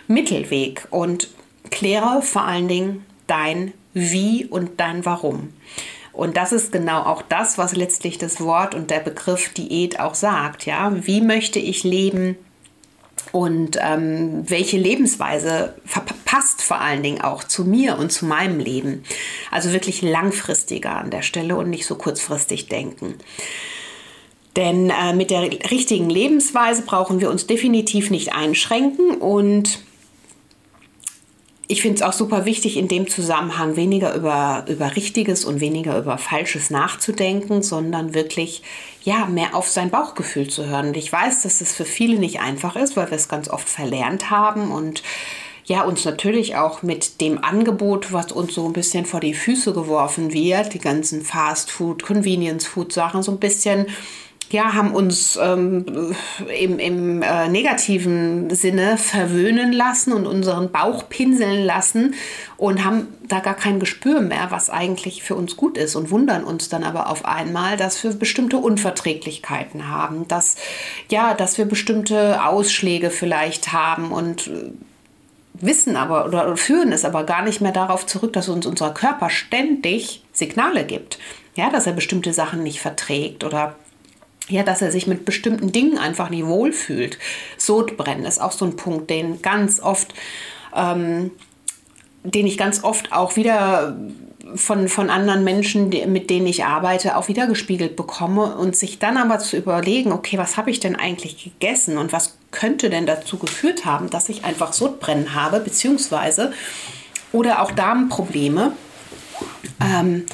Mittelweg 0.07 0.87
und 0.89 1.29
kläre 1.69 2.23
vor 2.23 2.45
allen 2.45 2.67
Dingen 2.67 3.05
dein 3.27 3.73
Wie 3.93 4.47
und 4.47 4.79
dein 4.79 5.05
Warum. 5.05 5.49
Und 6.13 6.37
das 6.37 6.51
ist 6.51 6.71
genau 6.71 7.03
auch 7.03 7.21
das, 7.21 7.57
was 7.57 7.75
letztlich 7.75 8.17
das 8.17 8.41
Wort 8.41 8.75
und 8.75 8.91
der 8.91 8.99
Begriff 8.99 9.49
Diät 9.53 9.99
auch 9.99 10.15
sagt. 10.15 10.65
Ja, 10.65 10.91
wie 11.05 11.21
möchte 11.21 11.59
ich 11.59 11.83
leben? 11.83 12.35
Und 13.31 13.77
ähm, 13.81 14.49
welche 14.49 14.77
Lebensweise 14.77 15.75
passt 16.25 16.61
vor 16.61 16.81
allen 16.81 17.01
Dingen 17.01 17.21
auch 17.21 17.43
zu 17.43 17.63
mir 17.63 17.97
und 17.97 18.11
zu 18.11 18.25
meinem 18.25 18.59
Leben? 18.59 19.03
Also 19.51 19.71
wirklich 19.71 20.01
langfristiger 20.01 20.97
an 20.97 21.11
der 21.11 21.21
Stelle 21.21 21.55
und 21.55 21.69
nicht 21.69 21.85
so 21.85 21.95
kurzfristig 21.95 22.67
denken. 22.67 23.15
Denn 24.57 24.89
äh, 24.89 25.13
mit 25.13 25.31
der 25.31 25.43
richtigen 25.43 26.09
Lebensweise 26.09 26.81
brauchen 26.81 27.21
wir 27.21 27.29
uns 27.29 27.47
definitiv 27.47 28.09
nicht 28.09 28.33
einschränken 28.33 29.15
und 29.15 29.79
ich 31.71 31.81
finde 31.81 31.95
es 31.95 32.01
auch 32.01 32.11
super 32.11 32.43
wichtig, 32.43 32.75
in 32.75 32.89
dem 32.89 33.07
Zusammenhang 33.07 33.77
weniger 33.77 34.13
über, 34.13 34.65
über 34.67 34.93
Richtiges 34.97 35.45
und 35.45 35.61
weniger 35.61 35.97
über 35.97 36.17
Falsches 36.17 36.69
nachzudenken, 36.69 37.63
sondern 37.63 38.13
wirklich 38.13 38.61
ja, 39.05 39.25
mehr 39.27 39.55
auf 39.55 39.69
sein 39.69 39.89
Bauchgefühl 39.89 40.49
zu 40.49 40.65
hören. 40.65 40.89
Und 40.89 40.97
ich 40.97 41.09
weiß, 41.09 41.43
dass 41.43 41.61
es 41.61 41.73
für 41.73 41.85
viele 41.85 42.19
nicht 42.19 42.41
einfach 42.41 42.75
ist, 42.75 42.97
weil 42.97 43.09
wir 43.09 43.15
es 43.15 43.29
ganz 43.29 43.47
oft 43.47 43.69
verlernt 43.69 44.29
haben 44.29 44.69
und 44.69 45.01
ja, 45.63 45.83
uns 45.83 46.03
natürlich 46.03 46.57
auch 46.57 46.83
mit 46.83 47.21
dem 47.21 47.41
Angebot, 47.41 48.11
was 48.11 48.33
uns 48.33 48.53
so 48.53 48.65
ein 48.65 48.73
bisschen 48.73 49.05
vor 49.05 49.21
die 49.21 49.33
Füße 49.33 49.71
geworfen 49.71 50.33
wird, 50.33 50.73
die 50.73 50.79
ganzen 50.79 51.21
Fast 51.21 51.71
Food, 51.71 52.03
Convenience 52.03 52.65
Food 52.65 52.91
Sachen 52.91 53.23
so 53.23 53.31
ein 53.31 53.39
bisschen 53.39 53.87
ja, 54.51 54.73
haben 54.73 54.93
uns 54.93 55.39
ähm, 55.41 56.15
im, 56.59 56.79
im 56.79 57.21
äh, 57.21 57.47
negativen 57.47 58.53
Sinne 58.53 58.97
verwöhnen 58.97 59.71
lassen 59.71 60.13
und 60.13 60.25
unseren 60.27 60.71
Bauch 60.71 61.09
pinseln 61.09 61.63
lassen 61.63 62.15
und 62.57 62.83
haben 62.83 63.07
da 63.27 63.39
gar 63.39 63.55
kein 63.55 63.79
Gespür 63.79 64.21
mehr, 64.21 64.47
was 64.49 64.69
eigentlich 64.69 65.23
für 65.23 65.35
uns 65.35 65.57
gut 65.57 65.77
ist 65.77 65.95
und 65.95 66.11
wundern 66.11 66.43
uns 66.43 66.69
dann 66.69 66.83
aber 66.83 67.09
auf 67.09 67.25
einmal, 67.25 67.77
dass 67.77 68.03
wir 68.03 68.13
bestimmte 68.13 68.57
Unverträglichkeiten 68.57 69.89
haben, 69.89 70.27
dass 70.27 70.55
ja, 71.09 71.33
dass 71.33 71.57
wir 71.57 71.65
bestimmte 71.65 72.45
Ausschläge 72.45 73.09
vielleicht 73.09 73.73
haben 73.73 74.11
und 74.11 74.47
äh, 74.47 74.71
wissen 75.53 75.95
aber 75.95 76.25
oder 76.25 76.57
führen 76.57 76.91
es 76.91 77.05
aber 77.05 77.23
gar 77.23 77.43
nicht 77.43 77.61
mehr 77.61 77.71
darauf 77.71 78.05
zurück, 78.05 78.33
dass 78.33 78.49
uns 78.49 78.65
unser 78.65 78.91
Körper 78.91 79.29
ständig 79.29 80.23
Signale 80.33 80.85
gibt. 80.85 81.19
Ja, 81.55 81.69
dass 81.69 81.85
er 81.85 81.93
bestimmte 81.93 82.31
Sachen 82.31 82.63
nicht 82.63 82.79
verträgt 82.79 83.43
oder 83.43 83.75
ja, 84.47 84.63
dass 84.63 84.81
er 84.81 84.91
sich 84.91 85.07
mit 85.07 85.25
bestimmten 85.25 85.71
Dingen 85.71 85.97
einfach 85.97 86.29
nicht 86.29 86.45
wohlfühlt. 86.45 87.17
Sodbrennen 87.57 88.25
ist 88.25 88.41
auch 88.41 88.51
so 88.51 88.65
ein 88.65 88.75
Punkt, 88.75 89.09
den 89.09 89.41
ganz 89.41 89.79
oft, 89.79 90.13
ähm, 90.75 91.31
den 92.23 92.47
ich 92.47 92.57
ganz 92.57 92.83
oft 92.83 93.11
auch 93.13 93.35
wieder 93.35 93.95
von, 94.55 94.87
von 94.87 95.09
anderen 95.09 95.43
Menschen, 95.43 95.89
mit 95.89 96.29
denen 96.29 96.47
ich 96.47 96.65
arbeite, 96.65 97.15
auch 97.15 97.27
wieder 97.27 97.47
gespiegelt 97.47 97.95
bekomme 97.95 98.55
und 98.55 98.75
sich 98.75 98.99
dann 98.99 99.17
aber 99.17 99.39
zu 99.39 99.57
überlegen, 99.57 100.11
okay, 100.11 100.37
was 100.37 100.57
habe 100.57 100.71
ich 100.71 100.79
denn 100.79 100.95
eigentlich 100.95 101.43
gegessen 101.43 101.97
und 101.97 102.11
was 102.11 102.37
könnte 102.51 102.89
denn 102.89 103.05
dazu 103.05 103.37
geführt 103.37 103.85
haben, 103.85 104.09
dass 104.09 104.29
ich 104.29 104.43
einfach 104.43 104.73
Sodbrennen 104.73 105.35
habe, 105.35 105.59
beziehungsweise 105.59 106.51
oder 107.31 107.61
auch 107.61 107.71
Darmprobleme. 107.71 108.73
Ähm, 109.79 110.25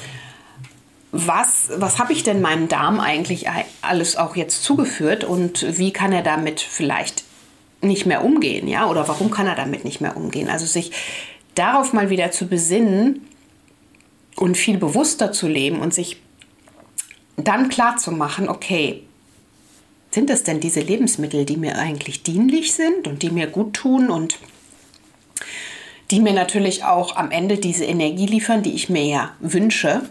was, 1.10 1.70
was 1.76 1.98
habe 1.98 2.12
ich 2.12 2.22
denn 2.22 2.40
meinem 2.40 2.68
Darm 2.68 3.00
eigentlich 3.00 3.46
alles 3.80 4.16
auch 4.16 4.36
jetzt 4.36 4.62
zugeführt 4.62 5.24
und 5.24 5.78
wie 5.78 5.92
kann 5.92 6.12
er 6.12 6.22
damit 6.22 6.60
vielleicht 6.60 7.24
nicht 7.80 8.06
mehr 8.06 8.24
umgehen, 8.24 8.68
ja? 8.68 8.88
Oder 8.88 9.08
warum 9.08 9.30
kann 9.30 9.46
er 9.46 9.54
damit 9.54 9.84
nicht 9.84 10.00
mehr 10.00 10.16
umgehen? 10.16 10.50
Also 10.50 10.66
sich 10.66 10.92
darauf 11.54 11.92
mal 11.92 12.10
wieder 12.10 12.30
zu 12.30 12.46
besinnen 12.46 13.26
und 14.36 14.56
viel 14.56 14.78
bewusster 14.78 15.32
zu 15.32 15.48
leben 15.48 15.80
und 15.80 15.94
sich 15.94 16.20
dann 17.36 17.68
klar 17.68 17.96
zu 17.96 18.12
machen, 18.12 18.48
okay, 18.48 19.04
sind 20.10 20.30
das 20.30 20.42
denn 20.42 20.60
diese 20.60 20.80
Lebensmittel, 20.80 21.44
die 21.44 21.56
mir 21.56 21.78
eigentlich 21.78 22.22
dienlich 22.22 22.72
sind 22.72 23.06
und 23.06 23.22
die 23.22 23.30
mir 23.30 23.46
gut 23.46 23.74
tun 23.74 24.10
und 24.10 24.38
die 26.10 26.20
mir 26.20 26.32
natürlich 26.32 26.84
auch 26.84 27.16
am 27.16 27.30
Ende 27.30 27.58
diese 27.58 27.84
Energie 27.84 28.26
liefern, 28.26 28.62
die 28.62 28.74
ich 28.74 28.88
mir 28.88 29.04
ja 29.04 29.32
wünsche? 29.40 30.02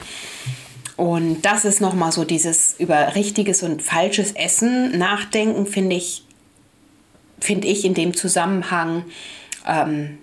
Und 0.98 1.44
das 1.44 1.63
ist 1.63 1.80
nochmal 1.80 2.12
so 2.12 2.25
dieses 2.25 2.75
über 2.80 3.16
richtiges 3.16 3.62
und 3.62 3.84
falsches 3.84 4.32
Essen 4.34 4.98
nachdenken, 4.98 5.68
finde 5.68 5.96
ich, 5.96 6.24
finde 7.39 7.68
ich 7.68 7.86
in 7.86 7.94
dem 7.94 8.16
Zusammenhang 8.16 9.06
ähm, 9.68 10.18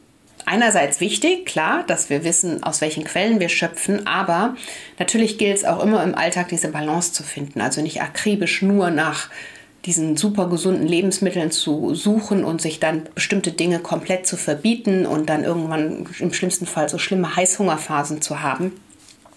einerseits 0.46 1.00
wichtig, 1.00 1.46
klar, 1.46 1.84
dass 1.86 2.10
wir 2.10 2.24
wissen, 2.24 2.64
aus 2.64 2.80
welchen 2.80 3.04
Quellen 3.04 3.38
wir 3.38 3.48
schöpfen, 3.48 4.06
aber 4.08 4.56
natürlich 4.98 5.38
gilt 5.38 5.56
es 5.56 5.64
auch 5.64 5.82
immer 5.82 6.02
im 6.02 6.16
Alltag, 6.16 6.48
diese 6.48 6.68
Balance 6.68 7.12
zu 7.12 7.22
finden. 7.22 7.60
Also 7.60 7.80
nicht 7.80 8.02
akribisch 8.02 8.60
nur 8.60 8.90
nach 8.90 9.30
diesen 9.84 10.16
super 10.16 10.48
gesunden 10.48 10.88
Lebensmitteln 10.88 11.50
zu 11.50 11.94
suchen 11.94 12.42
und 12.42 12.60
sich 12.60 12.80
dann 12.80 13.06
bestimmte 13.14 13.52
Dinge 13.52 13.78
komplett 13.78 14.26
zu 14.26 14.36
verbieten 14.36 15.06
und 15.06 15.28
dann 15.28 15.44
irgendwann 15.44 16.06
im 16.18 16.32
schlimmsten 16.32 16.66
Fall 16.66 16.88
so 16.88 16.98
schlimme 16.98 17.36
Heißhungerphasen 17.36 18.22
zu 18.22 18.40
haben. 18.40 18.72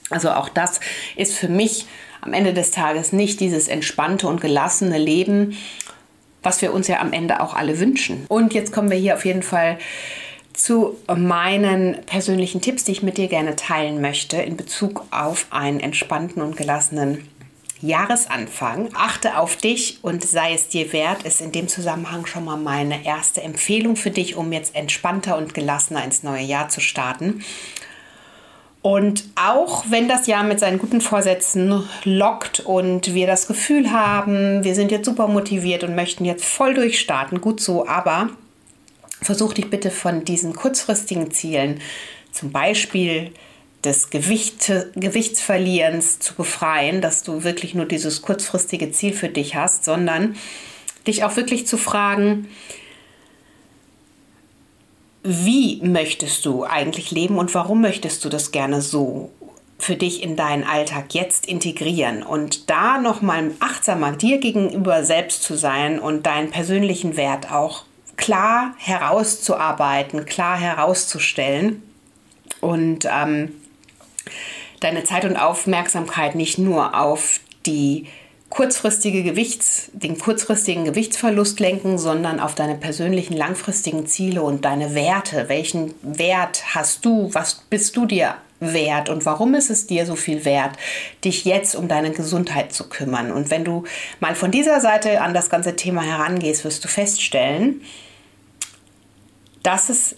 Also 0.10 0.32
auch 0.32 0.50
das 0.50 0.80
ist 1.16 1.34
für 1.34 1.50
mich 1.50 1.86
am 2.22 2.34
Ende 2.34 2.54
des 2.54 2.72
Tages 2.72 3.14
nicht 3.14 3.40
dieses 3.40 3.68
entspannte 3.68 4.28
und 4.28 4.42
gelassene 4.42 4.98
Leben, 4.98 5.58
was 6.44 6.62
wir 6.62 6.74
uns 6.74 6.88
ja 6.88 7.00
am 7.00 7.14
Ende 7.14 7.42
auch 7.42 7.56
alle 7.56 7.80
wünschen. 7.80 8.26
Und 8.30 8.54
jetzt 8.54 8.72
kommen 8.72 8.90
wir 8.90 8.98
hier 8.98 9.16
auf 9.16 9.26
jeden 9.26 9.44
Fall 9.44 9.78
zu 10.54 10.98
meinen 11.16 12.04
persönlichen 12.06 12.62
Tipps, 12.62 12.84
die 12.84 12.94
ich 12.94 13.04
mit 13.04 13.18
dir 13.18 13.28
gerne 13.28 13.56
teilen 13.56 14.02
möchte 14.02 14.38
in 14.38 14.58
Bezug 14.58 15.06
auf 15.12 15.46
einen 15.52 15.80
entspannten 15.80 16.42
und 16.42 16.58
gelassenen 16.58 17.28
Jahresanfang. 17.82 18.90
Achte 18.96 19.38
auf 19.38 19.56
dich 19.56 20.00
und 20.02 20.24
sei 20.24 20.54
es 20.54 20.68
dir 20.68 20.92
wert, 20.94 21.24
ist 21.24 21.42
in 21.42 21.52
dem 21.52 21.68
Zusammenhang 21.68 22.26
schon 22.26 22.46
mal 22.46 22.58
meine 22.58 23.06
erste 23.06 23.42
Empfehlung 23.42 23.96
für 23.96 24.10
dich, 24.10 24.36
um 24.36 24.52
jetzt 24.52 24.76
entspannter 24.76 25.38
und 25.38 25.54
gelassener 25.54 26.04
ins 26.04 26.24
neue 26.24 26.44
Jahr 26.44 26.70
zu 26.70 26.82
starten. 26.82 27.44
Und 28.82 29.26
auch 29.36 29.86
wenn 29.90 30.08
das 30.08 30.28
Jahr 30.28 30.44
mit 30.44 30.60
seinen 30.60 30.78
guten 30.80 31.02
Vorsätzen 31.02 31.84
lockt 32.06 32.62
und 32.62 33.14
wir 33.14 33.28
das 33.28 33.48
Gefühl 33.48 33.92
haben, 33.92 34.64
wir 34.64 34.76
sind 34.76 34.92
jetzt 34.92 35.06
super 35.06 35.28
motiviert 35.28 35.84
und 35.84 35.96
möchten 35.96 36.26
jetzt 36.26 36.46
voll 36.46 36.74
durchstarten, 36.74 37.42
gut 37.42 37.60
so, 37.60 37.88
aber 37.88 38.30
versuch 39.22 39.54
dich 39.54 39.70
bitte 39.70 39.92
von 39.92 40.24
diesen 40.26 40.54
kurzfristigen 40.54 41.32
Zielen, 41.32 41.82
zum 42.32 42.52
Beispiel 42.52 43.32
des 43.84 44.10
Gewicht, 44.10 44.72
Gewichtsverlierens 44.96 46.20
zu 46.20 46.36
befreien, 46.36 47.02
dass 47.02 47.24
du 47.24 47.44
wirklich 47.44 47.74
nur 47.74 47.86
dieses 47.86 48.22
kurzfristige 48.22 48.92
Ziel 48.92 49.14
für 49.14 49.30
dich 49.30 49.56
hast, 49.56 49.86
sondern 49.86 50.36
dich 51.08 51.24
auch 51.24 51.36
wirklich 51.36 51.68
zu 51.68 51.78
fragen, 51.78 52.48
wie 55.30 55.82
möchtest 55.84 56.46
du 56.46 56.64
eigentlich 56.64 57.12
leben 57.12 57.38
und 57.38 57.54
warum 57.54 57.82
möchtest 57.82 58.24
du 58.24 58.30
das 58.30 58.52
gerne 58.52 58.82
so 58.82 59.30
für 59.78 59.98
dich 59.98 60.24
in 60.24 60.38
deinen 60.38 60.64
Alltag 60.64 61.14
jetzt 61.14 61.46
integrieren 61.46 62.24
und 62.24 62.70
da 62.70 62.98
nochmal 62.98 63.52
achtsamer 63.60 64.14
dir 64.14 64.40
gegenüber 64.40 65.04
selbst 65.04 65.44
zu 65.44 65.56
sein 65.56 66.00
und 66.00 66.26
deinen 66.26 66.50
persönlichen 66.50 67.18
Wert 67.18 67.52
auch 67.52 67.84
klar 68.16 68.74
herauszuarbeiten, 68.78 70.26
klar 70.26 70.58
herauszustellen 70.58 71.84
und 72.62 73.06
ähm, 73.06 73.52
deine 74.80 75.04
Zeit 75.04 75.26
und 75.26 75.36
Aufmerksamkeit 75.36 76.36
nicht 76.36 76.58
nur 76.58 77.00
auf 77.00 77.42
die 77.66 78.08
kurzfristige 78.50 79.24
Gewichts, 79.24 79.90
den 79.94 80.18
kurzfristigen 80.18 80.86
Gewichtsverlust 80.86 81.60
lenken, 81.60 81.98
sondern 81.98 82.40
auf 82.40 82.56
deine 82.56 82.76
persönlichen 82.76 83.36
langfristigen 83.36 84.08
Ziele 84.08 84.42
und 84.42 84.66
deine 84.66 84.96
Werte. 84.96 85.50
Welchen 85.50 85.94
Wert 86.02 86.64
hast 86.74 87.06
du? 87.06 87.30
Was 87.34 87.56
bist 87.70 87.98
du 87.98 88.06
dir 88.06 88.36
wert 88.60 89.10
und 89.10 89.26
warum 89.26 89.54
ist 89.54 89.70
es 89.70 89.86
dir 89.86 90.06
so 90.06 90.16
viel 90.16 90.44
wert, 90.44 90.78
dich 91.24 91.46
jetzt 91.46 91.76
um 91.76 91.88
deine 91.88 92.12
Gesundheit 92.12 92.74
zu 92.74 92.88
kümmern? 92.88 93.32
Und 93.32 93.52
wenn 93.52 93.66
du 93.66 93.84
mal 94.20 94.34
von 94.34 94.50
dieser 94.50 94.80
Seite 94.80 95.22
an 95.22 95.34
das 95.34 95.50
ganze 95.50 95.76
Thema 95.76 96.02
herangehst, 96.02 96.64
wirst 96.64 96.84
du 96.84 96.88
feststellen, 96.88 97.82
dass 99.62 99.90
es 99.90 100.16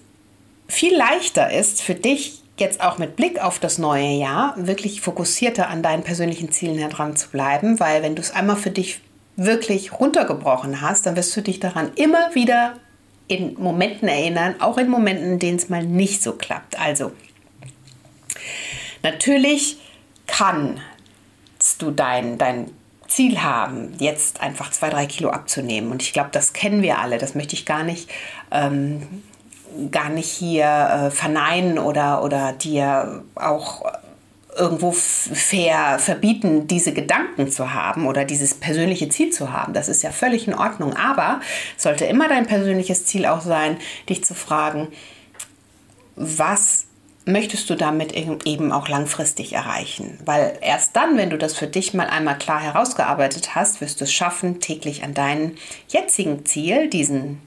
viel 0.68 0.96
leichter 0.96 1.52
ist 1.52 1.82
für 1.82 1.96
dich 1.96 2.39
jetzt 2.60 2.82
auch 2.82 2.98
mit 2.98 3.16
Blick 3.16 3.42
auf 3.42 3.60
das 3.60 3.78
neue 3.78 4.10
Jahr 4.10 4.54
wirklich 4.58 5.02
fokussierter 5.02 5.70
an 5.70 5.84
deinen 5.84 6.04
persönlichen 6.04 6.52
Zielen 6.52 6.78
heran 6.78 7.16
zu 7.16 7.30
bleiben, 7.30 7.80
weil 7.80 8.04
wenn 8.04 8.16
du 8.16 8.22
es 8.22 8.32
einmal 8.32 8.56
für 8.56 8.72
dich 8.72 9.02
wirklich 9.36 9.94
runtergebrochen 9.94 10.82
hast, 10.82 11.06
dann 11.06 11.16
wirst 11.16 11.36
du 11.36 11.42
dich 11.42 11.60
daran 11.60 11.92
immer 11.96 12.36
wieder 12.36 12.74
in 13.28 13.54
Momenten 13.60 14.08
erinnern, 14.08 14.56
auch 14.60 14.78
in 14.78 14.90
Momenten, 14.90 15.34
in 15.34 15.40
denen 15.40 15.58
es 15.58 15.70
mal 15.70 15.86
nicht 15.86 16.22
so 16.22 16.34
klappt. 16.34 16.80
Also, 16.80 17.12
natürlich 19.04 19.78
kannst 20.28 20.82
du 21.80 21.92
dein, 21.92 22.38
dein 22.38 22.72
Ziel 23.08 23.42
haben, 23.42 23.94
jetzt 24.00 24.42
einfach 24.42 24.72
zwei, 24.72 24.90
drei 24.90 25.06
Kilo 25.06 25.30
abzunehmen. 25.30 25.92
Und 25.92 26.02
ich 26.02 26.14
glaube, 26.14 26.30
das 26.32 26.54
kennen 26.54 26.82
wir 26.82 27.00
alle. 27.00 27.18
Das 27.18 27.36
möchte 27.36 27.56
ich 27.56 27.66
gar 27.66 27.84
nicht 27.84 28.10
ähm, 28.52 29.24
gar 29.92 30.10
nicht 30.10 30.30
hier 30.30 30.66
äh, 30.66 31.12
verneinen 31.12 31.80
oder, 31.80 32.24
oder 32.24 32.54
dir 32.54 33.24
auch 33.36 33.84
irgendwo 34.58 34.92
fair 34.92 36.00
verbieten, 36.00 36.68
diese 36.68 36.92
Gedanken 36.94 37.52
zu 37.52 37.74
haben 37.74 38.08
oder 38.08 38.26
dieses 38.26 38.56
persönliche 38.56 39.10
Ziel 39.10 39.32
zu 39.32 39.54
haben. 39.54 39.74
Das 39.74 39.88
ist 39.88 40.04
ja 40.04 40.12
völlig 40.12 40.48
in 40.48 40.54
Ordnung. 40.54 40.96
Aber 40.96 41.40
sollte 41.78 42.06
immer 42.06 42.28
dein 42.28 42.46
persönliches 42.46 43.06
Ziel 43.06 43.26
auch 43.26 43.42
sein, 43.42 43.78
dich 44.10 44.24
zu 44.24 44.34
fragen, 44.34 44.90
was 46.16 46.86
möchtest 47.26 47.70
du 47.70 47.76
damit 47.76 48.14
eben 48.14 48.72
auch 48.72 48.90
langfristig 48.90 49.54
erreichen? 49.54 50.20
Weil 50.26 50.58
erst 50.62 50.96
dann, 50.96 51.16
wenn 51.16 51.30
du 51.30 51.38
das 51.38 51.56
für 51.56 51.68
dich 51.68 51.94
mal 51.94 52.08
einmal 52.08 52.38
klar 52.38 52.60
herausgearbeitet 52.60 53.56
hast, 53.56 53.82
wirst 53.82 54.02
du 54.02 54.06
es 54.06 54.12
schaffen, 54.12 54.60
täglich 54.60 55.04
an 55.04 55.14
deinen 55.14 55.58
jetzigen 55.88 56.46
Ziel, 56.46 56.90
diesen 56.90 57.40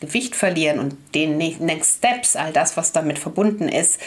Gewicht 0.00 0.36
verlieren 0.36 0.78
und 0.78 0.96
den 1.14 1.38
Next 1.38 1.98
Steps, 1.98 2.36
all 2.36 2.52
das, 2.52 2.76
was 2.76 2.92
damit 2.92 3.18
verbunden 3.18 3.68
ist, 3.68 3.98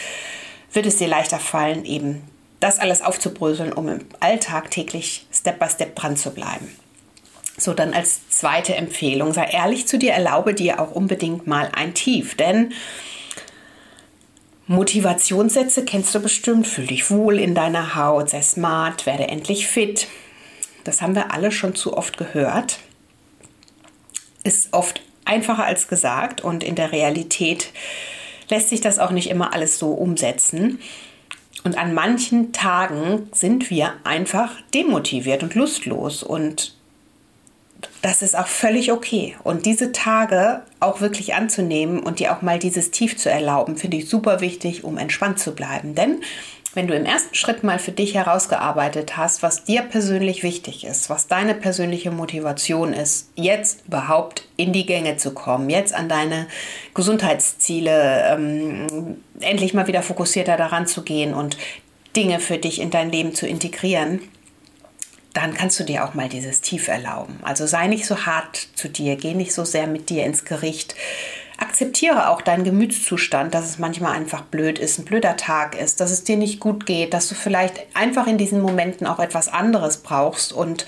wird 0.72 0.86
es 0.86 0.96
dir 0.96 1.08
leichter 1.08 1.38
fallen, 1.38 1.84
eben 1.84 2.22
das 2.60 2.78
alles 2.78 3.02
aufzubröseln, 3.02 3.72
um 3.72 3.88
im 3.88 4.00
Alltag 4.20 4.70
täglich 4.70 5.26
Step 5.32 5.58
by 5.58 5.68
Step 5.68 5.96
dran 5.96 6.16
zu 6.16 6.30
bleiben. 6.30 6.74
So, 7.58 7.74
dann 7.74 7.92
als 7.92 8.28
zweite 8.28 8.74
Empfehlung, 8.74 9.32
sei 9.32 9.44
ehrlich 9.46 9.86
zu 9.86 9.98
dir, 9.98 10.12
erlaube 10.12 10.54
dir 10.54 10.80
auch 10.80 10.92
unbedingt 10.92 11.46
mal 11.46 11.70
ein 11.74 11.92
Tief, 11.92 12.36
denn 12.36 12.72
Motivationssätze 14.68 15.84
kennst 15.84 16.14
du 16.14 16.20
bestimmt, 16.20 16.66
fühl 16.66 16.86
dich 16.86 17.10
wohl 17.10 17.38
in 17.38 17.54
deiner 17.54 17.94
Haut, 17.94 18.30
sei 18.30 18.40
smart, 18.40 19.06
werde 19.06 19.28
endlich 19.28 19.66
fit. 19.66 20.06
Das 20.84 21.02
haben 21.02 21.14
wir 21.14 21.32
alle 21.32 21.52
schon 21.52 21.74
zu 21.74 21.96
oft 21.96 22.16
gehört. 22.16 22.78
Ist 24.44 24.72
oft 24.72 25.02
einfacher 25.24 25.64
als 25.64 25.88
gesagt 25.88 26.40
und 26.40 26.64
in 26.64 26.74
der 26.74 26.92
Realität 26.92 27.72
lässt 28.48 28.68
sich 28.68 28.80
das 28.80 28.98
auch 28.98 29.10
nicht 29.10 29.30
immer 29.30 29.52
alles 29.52 29.78
so 29.78 29.92
umsetzen. 29.92 30.78
Und 31.64 31.78
an 31.78 31.94
manchen 31.94 32.52
Tagen 32.52 33.28
sind 33.32 33.70
wir 33.70 33.94
einfach 34.04 34.50
demotiviert 34.74 35.42
und 35.42 35.54
lustlos 35.54 36.22
und 36.22 36.74
das 38.00 38.22
ist 38.22 38.36
auch 38.36 38.46
völlig 38.46 38.92
okay. 38.92 39.36
Und 39.44 39.66
diese 39.66 39.92
Tage 39.92 40.62
auch 40.80 41.00
wirklich 41.00 41.34
anzunehmen 41.34 42.00
und 42.00 42.18
dir 42.18 42.36
auch 42.36 42.42
mal 42.42 42.58
dieses 42.58 42.90
Tief 42.90 43.16
zu 43.16 43.30
erlauben, 43.30 43.76
finde 43.76 43.98
ich 43.98 44.08
super 44.08 44.40
wichtig, 44.40 44.84
um 44.84 44.98
entspannt 44.98 45.38
zu 45.38 45.54
bleiben. 45.54 45.94
Denn 45.94 46.22
wenn 46.74 46.86
du 46.86 46.94
im 46.94 47.04
ersten 47.04 47.34
Schritt 47.34 47.62
mal 47.62 47.78
für 47.78 47.92
dich 47.92 48.14
herausgearbeitet 48.14 49.16
hast, 49.16 49.42
was 49.42 49.64
dir 49.64 49.82
persönlich 49.82 50.42
wichtig 50.42 50.84
ist, 50.84 51.10
was 51.10 51.26
deine 51.26 51.54
persönliche 51.54 52.10
Motivation 52.10 52.92
ist, 52.92 53.30
jetzt 53.34 53.86
überhaupt 53.86 54.48
in 54.56 54.72
die 54.72 54.86
Gänge 54.86 55.16
zu 55.16 55.34
kommen, 55.34 55.68
jetzt 55.68 55.94
an 55.94 56.08
deine 56.08 56.46
Gesundheitsziele 56.94 58.24
ähm, 58.30 59.16
endlich 59.40 59.74
mal 59.74 59.86
wieder 59.86 60.02
fokussierter 60.02 60.56
daran 60.56 60.86
zu 60.86 61.02
gehen 61.02 61.34
und 61.34 61.56
Dinge 62.16 62.40
für 62.40 62.58
dich 62.58 62.80
in 62.80 62.90
dein 62.90 63.10
Leben 63.10 63.34
zu 63.34 63.46
integrieren, 63.46 64.20
dann 65.34 65.54
kannst 65.54 65.80
du 65.80 65.84
dir 65.84 66.04
auch 66.04 66.14
mal 66.14 66.28
dieses 66.28 66.60
Tief 66.60 66.88
erlauben. 66.88 67.38
Also 67.42 67.66
sei 67.66 67.86
nicht 67.86 68.06
so 68.06 68.26
hart 68.26 68.68
zu 68.74 68.88
dir, 68.88 69.16
geh 69.16 69.34
nicht 69.34 69.52
so 69.52 69.64
sehr 69.64 69.86
mit 69.86 70.10
dir 70.10 70.24
ins 70.24 70.44
Gericht. 70.44 70.94
Akzeptiere 71.62 72.28
auch 72.28 72.42
deinen 72.42 72.64
Gemütszustand, 72.64 73.54
dass 73.54 73.66
es 73.66 73.78
manchmal 73.78 74.16
einfach 74.16 74.42
blöd 74.42 74.80
ist, 74.80 74.98
ein 74.98 75.04
blöder 75.04 75.36
Tag 75.36 75.80
ist, 75.80 76.00
dass 76.00 76.10
es 76.10 76.24
dir 76.24 76.36
nicht 76.36 76.58
gut 76.58 76.86
geht, 76.86 77.14
dass 77.14 77.28
du 77.28 77.36
vielleicht 77.36 77.86
einfach 77.94 78.26
in 78.26 78.36
diesen 78.36 78.60
Momenten 78.60 79.06
auch 79.06 79.20
etwas 79.20 79.48
anderes 79.48 79.98
brauchst 79.98 80.52
und 80.52 80.86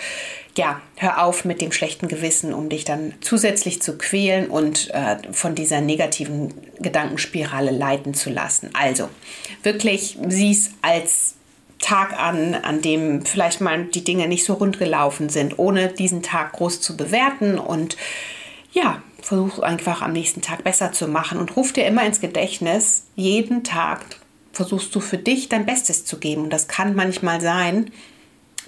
ja, 0.57 0.81
hör 0.97 1.25
auf 1.25 1.45
mit 1.45 1.61
dem 1.61 1.71
schlechten 1.71 2.09
Gewissen, 2.09 2.53
um 2.53 2.69
dich 2.69 2.85
dann 2.85 3.15
zusätzlich 3.21 3.83
zu 3.83 3.97
quälen 3.99 4.49
und 4.49 4.91
äh, 4.93 5.17
von 5.33 5.55
dieser 5.55 5.81
negativen 5.81 6.53
Gedankenspirale 6.81 7.71
leiten 7.71 8.13
zu 8.13 8.31
lassen. 8.31 8.71
Also 8.73 9.09
wirklich 9.63 10.19
sieh 10.29 10.53
es 10.53 10.71
als 10.83 11.35
Tag 11.79 12.19
an, 12.19 12.55
an 12.55 12.83
dem 12.83 13.25
vielleicht 13.25 13.61
mal 13.61 13.85
die 13.85 14.03
Dinge 14.03 14.27
nicht 14.27 14.45
so 14.45 14.55
rund 14.55 14.79
gelaufen 14.79 15.29
sind, 15.29 15.59
ohne 15.59 15.89
diesen 15.89 16.23
Tag 16.23 16.53
groß 16.53 16.81
zu 16.81 16.97
bewerten 16.97 17.59
und 17.59 17.97
ja, 18.73 19.03
versuch 19.25 19.59
einfach 19.61 20.03
am 20.03 20.13
nächsten 20.13 20.43
Tag 20.43 20.65
besser 20.65 20.93
zu 20.93 21.09
machen 21.09 21.39
und 21.39 21.57
ruf 21.57 21.73
dir 21.73 21.87
immer 21.87 22.05
ins 22.05 22.21
Gedächtnis, 22.21 23.05
jeden 23.17 23.65
Tag 23.65 24.01
versuchst 24.53 24.95
du 24.95 25.01
für 25.01 25.19
dich 25.19 25.49
dein 25.49 25.67
Bestes 25.67 26.05
zu 26.05 26.19
geben 26.19 26.43
und 26.43 26.53
das 26.53 26.69
kann 26.69 26.95
manchmal 26.95 27.41
sein, 27.41 27.91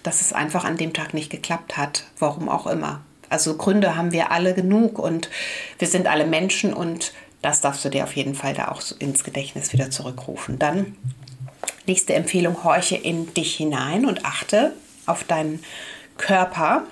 dass 0.03 0.21
es 0.21 0.33
einfach 0.33 0.65
an 0.65 0.77
dem 0.77 0.93
Tag 0.93 1.15
nicht 1.15 1.31
geklappt 1.31 1.77
hat, 1.77 2.05
warum 2.19 2.49
auch 2.49 2.67
immer. 2.67 3.03
Also 3.29 3.57
Gründe 3.57 3.97
haben 3.97 4.13
wir 4.13 4.31
alle 4.31 4.55
genug 4.55 4.99
und 4.99 5.31
wir 5.79 5.89
sind 5.89 6.07
alle 6.07 6.27
Menschen 6.27 6.73
und 6.73 7.13
das 7.43 7.61
darfst 7.61 7.85
du 7.85 7.89
dir 7.89 8.05
auf 8.05 8.17
jeden 8.17 8.35
Fall 8.35 8.55
da 8.55 8.69
auch 8.69 8.83
ins 8.99 9.25
Gedächtnis 9.25 9.73
wieder 9.73 9.91
zurückrufen. 9.91 10.59
Dann 10.59 10.97
Nächste 11.87 12.15
Empfehlung, 12.15 12.65
horche 12.65 12.97
in 12.97 13.33
dich 13.35 13.55
hinein 13.55 14.07
und 14.07 14.25
achte 14.25 14.73
auf 15.07 15.23
deinen 15.23 15.63
Körper. 16.17 16.83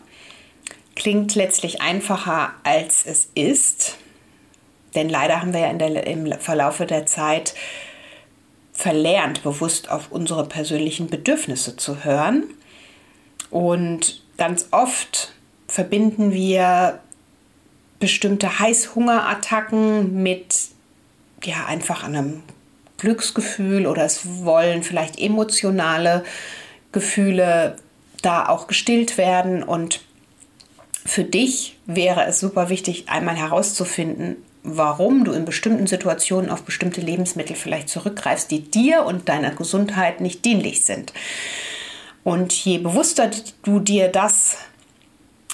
Klingt 0.96 1.34
letztlich 1.34 1.80
einfacher, 1.80 2.52
als 2.62 3.04
es 3.06 3.28
ist. 3.34 3.96
Denn 4.94 5.08
leider 5.08 5.40
haben 5.40 5.52
wir 5.52 5.60
ja 5.60 5.72
der, 5.72 6.06
im 6.06 6.32
Verlaufe 6.38 6.86
der 6.86 7.06
Zeit 7.06 7.54
verlernt, 8.72 9.42
bewusst 9.42 9.90
auf 9.90 10.10
unsere 10.10 10.46
persönlichen 10.46 11.08
Bedürfnisse 11.08 11.76
zu 11.76 12.04
hören. 12.04 12.44
Und 13.50 14.22
ganz 14.36 14.68
oft 14.70 15.32
verbinden 15.68 16.32
wir 16.32 17.00
bestimmte 18.00 18.58
Heißhungerattacken 18.58 20.22
mit 20.22 20.54
ja 21.42 21.66
einfach 21.66 22.04
einem 22.04 22.42
Glücksgefühl 22.98 23.86
oder 23.86 24.04
es 24.04 24.44
wollen 24.44 24.82
vielleicht 24.82 25.18
emotionale 25.18 26.24
Gefühle 26.92 27.76
da 28.22 28.48
auch 28.48 28.66
gestillt 28.66 29.18
werden. 29.18 29.62
Und 29.62 30.00
für 31.04 31.24
dich 31.24 31.76
wäre 31.86 32.24
es 32.24 32.40
super 32.40 32.70
wichtig, 32.70 33.08
einmal 33.08 33.36
herauszufinden, 33.36 34.36
warum 34.62 35.24
du 35.24 35.32
in 35.32 35.44
bestimmten 35.44 35.86
Situationen 35.86 36.50
auf 36.50 36.62
bestimmte 36.62 37.00
Lebensmittel 37.00 37.54
vielleicht 37.54 37.90
zurückgreifst, 37.90 38.50
die 38.50 38.62
dir 38.62 39.04
und 39.04 39.28
deiner 39.28 39.50
Gesundheit 39.50 40.20
nicht 40.20 40.44
dienlich 40.44 40.84
sind. 40.84 41.12
Und 42.24 42.52
je 42.52 42.78
bewusster 42.78 43.30
du 43.62 43.80
dir 43.80 44.08
das 44.08 44.56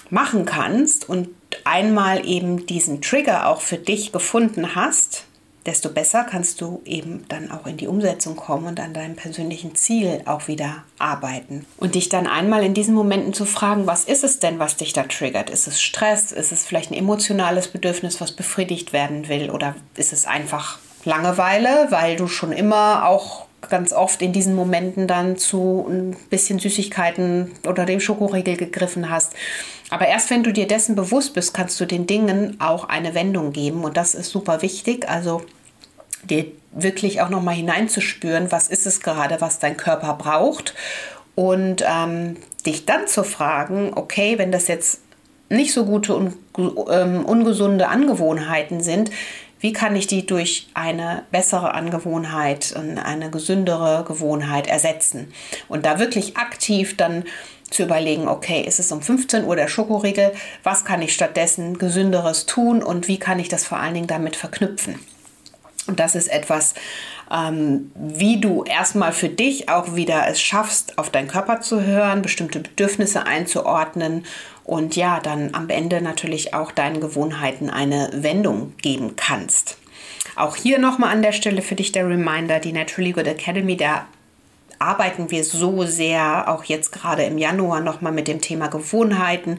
machen 0.08 0.44
kannst 0.44 1.08
und 1.08 1.28
einmal 1.64 2.26
eben 2.26 2.66
diesen 2.66 3.02
Trigger 3.02 3.48
auch 3.48 3.60
für 3.60 3.78
dich 3.78 4.12
gefunden 4.12 4.76
hast, 4.76 5.24
desto 5.70 5.88
besser 5.88 6.26
kannst 6.28 6.61
du 6.61 6.83
eben 6.85 7.24
dann 7.28 7.52
auch 7.52 7.64
in 7.64 7.76
die 7.76 7.87
Umsetzung 7.87 8.35
kommen 8.35 8.66
und 8.66 8.80
an 8.80 8.92
deinem 8.92 9.14
persönlichen 9.14 9.76
Ziel 9.76 10.20
auch 10.24 10.48
wieder 10.48 10.83
arbeiten. 10.98 11.64
Und 11.76 11.94
dich 11.94 12.09
dann 12.09 12.26
einmal 12.26 12.64
in 12.64 12.74
diesen 12.74 12.92
Momenten 12.92 13.33
zu 13.33 13.44
fragen, 13.44 13.87
was 13.87 14.04
ist 14.04 14.24
es 14.24 14.40
denn, 14.40 14.59
was 14.59 14.76
dich 14.76 14.92
da 14.92 15.04
triggert? 15.04 15.48
Ist 15.48 15.68
es 15.68 15.80
Stress? 15.80 16.33
Ist 16.33 16.50
es 16.50 16.64
vielleicht 16.64 16.90
ein 16.90 16.98
emotionales 16.98 17.68
Bedürfnis, 17.68 18.20
was 18.20 18.33
befriedigt 18.33 18.92
werden 18.92 19.28
will? 19.28 19.48
Oder 19.50 19.76
ist 19.94 20.12
es 20.12 20.26
einfach 20.26 20.80
Langeweile, 21.04 21.87
weil 21.90 22.16
du 22.16 22.26
schon 22.26 22.50
immer 22.50 23.06
auch 23.06 23.46
ganz 23.68 23.92
oft 23.92 24.22
in 24.22 24.33
diesen 24.33 24.54
Momenten 24.54 25.06
dann 25.06 25.37
zu 25.37 25.87
ein 25.88 26.16
bisschen 26.30 26.59
Süßigkeiten 26.59 27.52
oder 27.66 27.87
dem 27.87 28.00
Schokoriegel 28.00 28.56
gegriffen 28.56 29.09
hast. 29.09 29.35
Aber 29.90 30.06
erst 30.06 30.30
wenn 30.30 30.42
du 30.42 30.52
dir 30.52 30.66
dessen 30.66 30.94
bewusst 30.94 31.35
bist, 31.35 31.52
kannst 31.52 31.80
du 31.80 31.85
den 31.85 32.06
Dingen 32.06 32.56
auch 32.61 32.88
eine 32.88 33.14
Wendung 33.14 33.52
geben 33.52 33.85
und 33.85 33.96
das 33.96 34.14
ist 34.14 34.30
super 34.30 34.62
wichtig. 34.62 35.09
Also 35.09 35.42
dir 36.24 36.46
wirklich 36.72 37.20
auch 37.20 37.30
noch 37.30 37.42
mal 37.42 37.54
hineinzuspüren, 37.54 38.52
was 38.52 38.68
ist 38.68 38.87
es 38.87 39.00
gerade, 39.00 39.40
was 39.40 39.59
dein 39.59 39.76
Körper 39.76 40.14
braucht 40.14 40.74
und 41.35 41.85
ähm, 41.87 42.37
dich 42.66 42.87
dann 42.87 43.06
zu 43.06 43.24
fragen, 43.24 43.92
okay, 43.94 44.38
wenn 44.38 44.52
das 44.52 44.68
jetzt 44.68 45.00
nicht 45.48 45.72
so 45.72 45.85
gute 45.85 46.14
und 46.14 46.37
ähm, 46.90 47.24
ungesunde 47.24 47.88
Angewohnheiten 47.88 48.80
sind, 48.80 49.11
wie 49.59 49.72
kann 49.72 49.94
ich 49.94 50.06
die 50.06 50.24
durch 50.24 50.68
eine 50.72 51.24
bessere 51.30 51.74
Angewohnheit 51.74 52.74
und 52.76 52.98
eine 52.98 53.30
gesündere 53.30 54.04
Gewohnheit 54.04 54.66
ersetzen? 54.66 55.33
Und 55.68 55.85
da 55.85 55.98
wirklich 55.98 56.38
aktiv 56.38 56.96
dann 56.96 57.24
zu 57.68 57.83
überlegen, 57.83 58.26
okay, 58.26 58.62
ist 58.62 58.80
es 58.80 58.90
um 58.90 59.02
15 59.02 59.44
Uhr 59.44 59.56
der 59.56 59.68
Schokoriegel, 59.68 60.33
was 60.62 60.85
kann 60.85 61.02
ich 61.02 61.12
stattdessen 61.12 61.78
gesünderes 61.78 62.46
tun 62.46 62.83
und 62.83 63.06
wie 63.06 63.18
kann 63.18 63.38
ich 63.38 63.48
das 63.48 63.64
vor 63.64 63.78
allen 63.78 63.94
Dingen 63.94 64.06
damit 64.06 64.35
verknüpfen? 64.35 64.98
Und 65.86 65.98
das 65.98 66.14
ist 66.14 66.28
etwas, 66.28 66.74
ähm, 67.30 67.90
wie 67.94 68.40
du 68.40 68.64
erstmal 68.64 69.12
für 69.12 69.28
dich 69.28 69.68
auch 69.68 69.94
wieder 69.94 70.26
es 70.28 70.40
schaffst, 70.40 70.98
auf 70.98 71.10
deinen 71.10 71.28
Körper 71.28 71.60
zu 71.60 71.82
hören, 71.82 72.22
bestimmte 72.22 72.60
Bedürfnisse 72.60 73.26
einzuordnen 73.26 74.24
und 74.64 74.94
ja, 74.94 75.20
dann 75.20 75.54
am 75.54 75.68
Ende 75.68 76.00
natürlich 76.00 76.54
auch 76.54 76.70
deinen 76.70 77.00
Gewohnheiten 77.00 77.70
eine 77.70 78.10
Wendung 78.12 78.74
geben 78.82 79.16
kannst. 79.16 79.78
Auch 80.36 80.56
hier 80.56 80.78
nochmal 80.78 81.10
an 81.10 81.22
der 81.22 81.32
Stelle 81.32 81.62
für 81.62 81.74
dich 81.74 81.92
der 81.92 82.08
Reminder, 82.08 82.60
die 82.60 82.72
Naturally 82.72 83.12
Good 83.12 83.26
Academy, 83.26 83.76
da 83.76 84.06
arbeiten 84.78 85.30
wir 85.30 85.44
so 85.44 85.84
sehr, 85.84 86.48
auch 86.48 86.64
jetzt 86.64 86.90
gerade 86.90 87.24
im 87.24 87.36
Januar 87.36 87.80
nochmal 87.80 88.12
mit 88.12 88.28
dem 88.28 88.40
Thema 88.40 88.68
Gewohnheiten, 88.68 89.58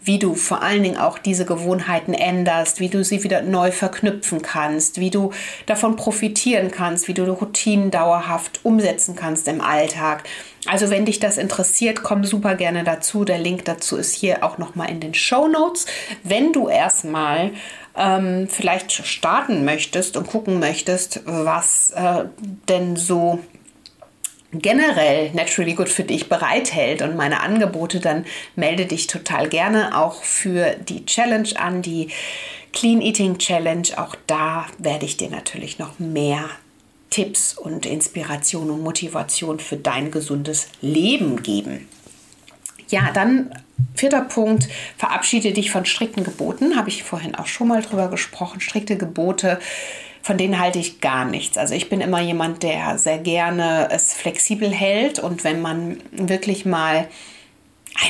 wie 0.00 0.18
du 0.18 0.34
vor 0.34 0.62
allen 0.62 0.82
Dingen 0.82 0.96
auch 0.96 1.18
diese 1.18 1.44
Gewohnheiten 1.44 2.14
änderst, 2.14 2.80
wie 2.80 2.88
du 2.88 3.04
sie 3.04 3.24
wieder 3.24 3.42
neu 3.42 3.70
verknüpfen 3.72 4.42
kannst, 4.42 5.00
wie 5.00 5.10
du 5.10 5.32
davon 5.66 5.96
profitieren 5.96 6.70
kannst, 6.70 7.08
wie 7.08 7.14
du 7.14 7.24
Routinen 7.30 7.90
dauerhaft 7.90 8.60
umsetzen 8.64 9.16
kannst 9.16 9.48
im 9.48 9.60
Alltag. 9.60 10.24
Also 10.66 10.90
wenn 10.90 11.04
dich 11.04 11.20
das 11.20 11.38
interessiert, 11.38 12.02
komm 12.02 12.24
super 12.24 12.54
gerne 12.54 12.84
dazu. 12.84 13.24
Der 13.24 13.38
Link 13.38 13.64
dazu 13.64 13.96
ist 13.96 14.14
hier 14.14 14.44
auch 14.44 14.58
nochmal 14.58 14.90
in 14.90 15.00
den 15.00 15.14
Show 15.14 15.48
Notes. 15.48 15.86
Wenn 16.24 16.52
du 16.52 16.68
erstmal 16.68 17.52
ähm, 17.96 18.48
vielleicht 18.48 18.92
starten 18.92 19.64
möchtest 19.64 20.16
und 20.16 20.26
gucken 20.26 20.58
möchtest, 20.58 21.22
was 21.24 21.90
äh, 21.90 22.24
denn 22.68 22.96
so 22.96 23.40
generell 24.52 25.30
Naturally 25.32 25.74
Good 25.74 25.88
für 25.88 26.04
dich 26.04 26.28
bereithält 26.28 27.02
und 27.02 27.16
meine 27.16 27.40
Angebote, 27.40 28.00
dann 28.00 28.24
melde 28.56 28.86
dich 28.86 29.06
total 29.06 29.48
gerne 29.48 29.96
auch 29.98 30.22
für 30.22 30.74
die 30.76 31.04
Challenge 31.04 31.48
an, 31.56 31.82
die 31.82 32.08
Clean 32.72 33.00
Eating 33.00 33.38
Challenge. 33.38 33.88
Auch 33.96 34.14
da 34.26 34.66
werde 34.78 35.06
ich 35.06 35.16
dir 35.16 35.30
natürlich 35.30 35.78
noch 35.78 35.98
mehr 35.98 36.48
Tipps 37.10 37.56
und 37.56 37.86
Inspiration 37.86 38.70
und 38.70 38.82
Motivation 38.82 39.60
für 39.60 39.76
dein 39.76 40.10
gesundes 40.10 40.68
Leben 40.80 41.42
geben. 41.42 41.88
Ja, 42.88 43.10
dann 43.12 43.50
vierter 43.94 44.22
Punkt, 44.22 44.68
verabschiede 44.96 45.52
dich 45.52 45.70
von 45.70 45.84
strikten 45.84 46.24
Geboten. 46.24 46.76
Habe 46.76 46.88
ich 46.88 47.02
vorhin 47.02 47.34
auch 47.34 47.46
schon 47.46 47.68
mal 47.68 47.82
drüber 47.82 48.08
gesprochen. 48.08 48.60
Strikte 48.60 48.96
Gebote 48.96 49.58
von 50.22 50.38
denen 50.38 50.58
halte 50.58 50.78
ich 50.78 51.00
gar 51.00 51.24
nichts. 51.24 51.58
Also 51.58 51.74
ich 51.74 51.88
bin 51.88 52.00
immer 52.00 52.20
jemand, 52.20 52.62
der 52.62 52.98
sehr 52.98 53.18
gerne 53.18 53.88
es 53.90 54.12
flexibel 54.12 54.70
hält 54.70 55.18
und 55.18 55.44
wenn 55.44 55.60
man 55.60 55.98
wirklich 56.12 56.64
mal 56.64 57.08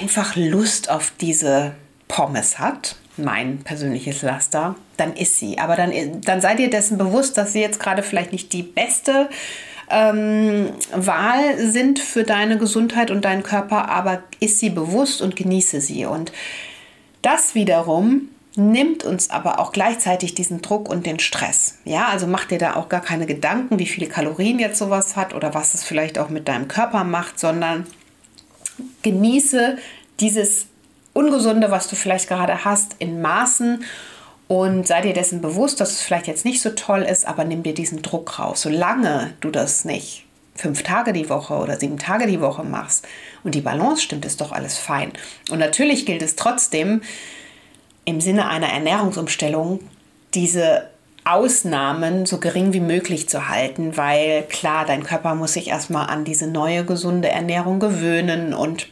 einfach 0.01 0.37
Lust 0.37 0.91
auf 0.91 1.13
diese 1.21 1.75
Pommes 2.09 2.59
hat, 2.59 2.97
mein 3.17 3.59
persönliches 3.59 4.23
Laster, 4.23 4.77
dann 4.97 5.15
isst 5.15 5.39
sie. 5.39 5.59
Aber 5.59 5.77
dann, 5.77 5.93
dann 6.23 6.41
seid 6.41 6.61
ihr 6.61 6.71
dessen 6.71 6.99
bewusst, 6.99 7.37
dass 7.37 7.53
sie 7.53 7.61
jetzt 7.61 7.81
gerade 7.81 8.03
vielleicht 8.03 8.33
nicht 8.33 8.53
die 8.53 8.63
beste 8.63 9.29
ähm, 9.91 10.71
Wahl 10.93 11.59
sind 11.59 11.99
für 11.99 12.25
deine 12.25 12.59
Gesundheit 12.59 13.11
und 13.11 13.25
deinen 13.25 13.43
Körper, 13.43 13.89
aber 13.89 14.23
isst 14.41 14.61
sie 14.61 14.71
bewusst 14.71 15.23
und 15.23 15.37
genieße 15.37 15.81
sie. 15.81 16.05
Und 16.07 16.33
das 17.23 17.55
wiederum 17.55 18.29
nimmt 18.59 19.05
uns 19.05 19.31
aber 19.31 19.59
auch 19.59 19.73
gleichzeitig 19.73 20.35
diesen 20.35 20.61
Druck 20.61 20.89
und 20.89 21.07
den 21.07 21.19
Stress. 21.19 21.79
Ja, 21.85 22.09
also 22.09 22.27
mach 22.27 22.45
dir 22.45 22.59
da 22.59 22.77
auch 22.77 22.89
gar 22.89 23.01
keine 23.01 23.27
Gedanken, 23.27 23.79
wie 23.79 23.87
viele 23.87 24.09
Kalorien 24.09 24.59
jetzt 24.59 24.79
sowas 24.79 25.17
hat 25.17 25.35
oder 25.35 25.55
was 25.55 25.75
es 25.75 25.85
vielleicht 25.85 26.19
auch 26.19 26.29
mit 26.29 26.49
deinem 26.49 26.69
Körper 26.69 27.05
macht, 27.05 27.39
sondern 27.39 27.87
genieße 29.03 29.79
dieses 30.21 30.67
Ungesunde, 31.13 31.71
was 31.71 31.89
du 31.89 31.97
vielleicht 31.97 32.29
gerade 32.29 32.65
hast, 32.65 32.97
in 32.99 33.21
Maßen 33.21 33.85
und 34.49 34.87
sei 34.87 35.03
dir 35.03 35.13
dessen 35.13 35.41
bewusst, 35.41 35.81
dass 35.81 35.93
es 35.93 36.01
vielleicht 36.01 36.27
jetzt 36.27 36.45
nicht 36.45 36.63
so 36.63 36.71
toll 36.71 37.03
ist, 37.03 37.27
aber 37.27 37.45
nimm 37.45 37.63
dir 37.63 37.75
diesen 37.75 38.03
Druck 38.03 38.39
raus. 38.39 38.63
Solange 38.63 39.35
du 39.41 39.51
das 39.51 39.85
nicht 39.85 40.25
fünf 40.55 40.83
Tage 40.83 41.13
die 41.13 41.29
Woche 41.29 41.55
oder 41.55 41.79
sieben 41.79 41.99
Tage 41.99 42.27
die 42.27 42.41
Woche 42.41 42.65
machst 42.65 43.07
und 43.45 43.55
die 43.55 43.61
Balance 43.61 44.03
stimmt, 44.03 44.25
ist 44.25 44.41
doch 44.41 44.53
alles 44.53 44.77
fein. 44.77 45.13
Und 45.51 45.59
natürlich 45.59 46.05
gilt 46.05 46.23
es 46.23 46.35
trotzdem 46.35 47.03
im 48.09 48.23
Sinne 48.23 48.49
einer 48.49 48.69
Ernährungsumstellung, 48.69 49.81
diese 50.33 50.89
Ausnahmen 51.25 52.25
so 52.25 52.41
gering 52.41 52.73
wie 52.73 52.81
möglich 52.81 53.29
zu 53.29 53.51
halten, 53.51 53.99
weil 53.99 54.45
klar, 54.45 54.87
dein 54.87 55.03
Körper 55.03 55.35
muss 55.35 55.53
sich 55.53 55.69
erstmal 55.69 56.07
an 56.07 56.25
diese 56.25 56.47
neue 56.47 56.87
gesunde 56.87 57.29
Ernährung 57.29 57.81
gewöhnen 57.81 58.55
und 58.55 58.89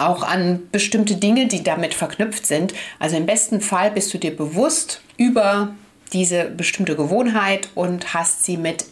auch 0.00 0.24
an 0.24 0.62
bestimmte 0.72 1.14
Dinge, 1.14 1.46
die 1.46 1.62
damit 1.62 1.94
verknüpft 1.94 2.44
sind. 2.44 2.74
Also 2.98 3.16
im 3.16 3.26
besten 3.26 3.60
Fall 3.60 3.92
bist 3.92 4.12
du 4.12 4.18
dir 4.18 4.36
bewusst 4.36 5.00
über 5.16 5.72
diese 6.12 6.46
bestimmte 6.46 6.96
Gewohnheit 6.96 7.68
und 7.76 8.14
hast 8.14 8.44
sie 8.44 8.56
mit, 8.56 8.86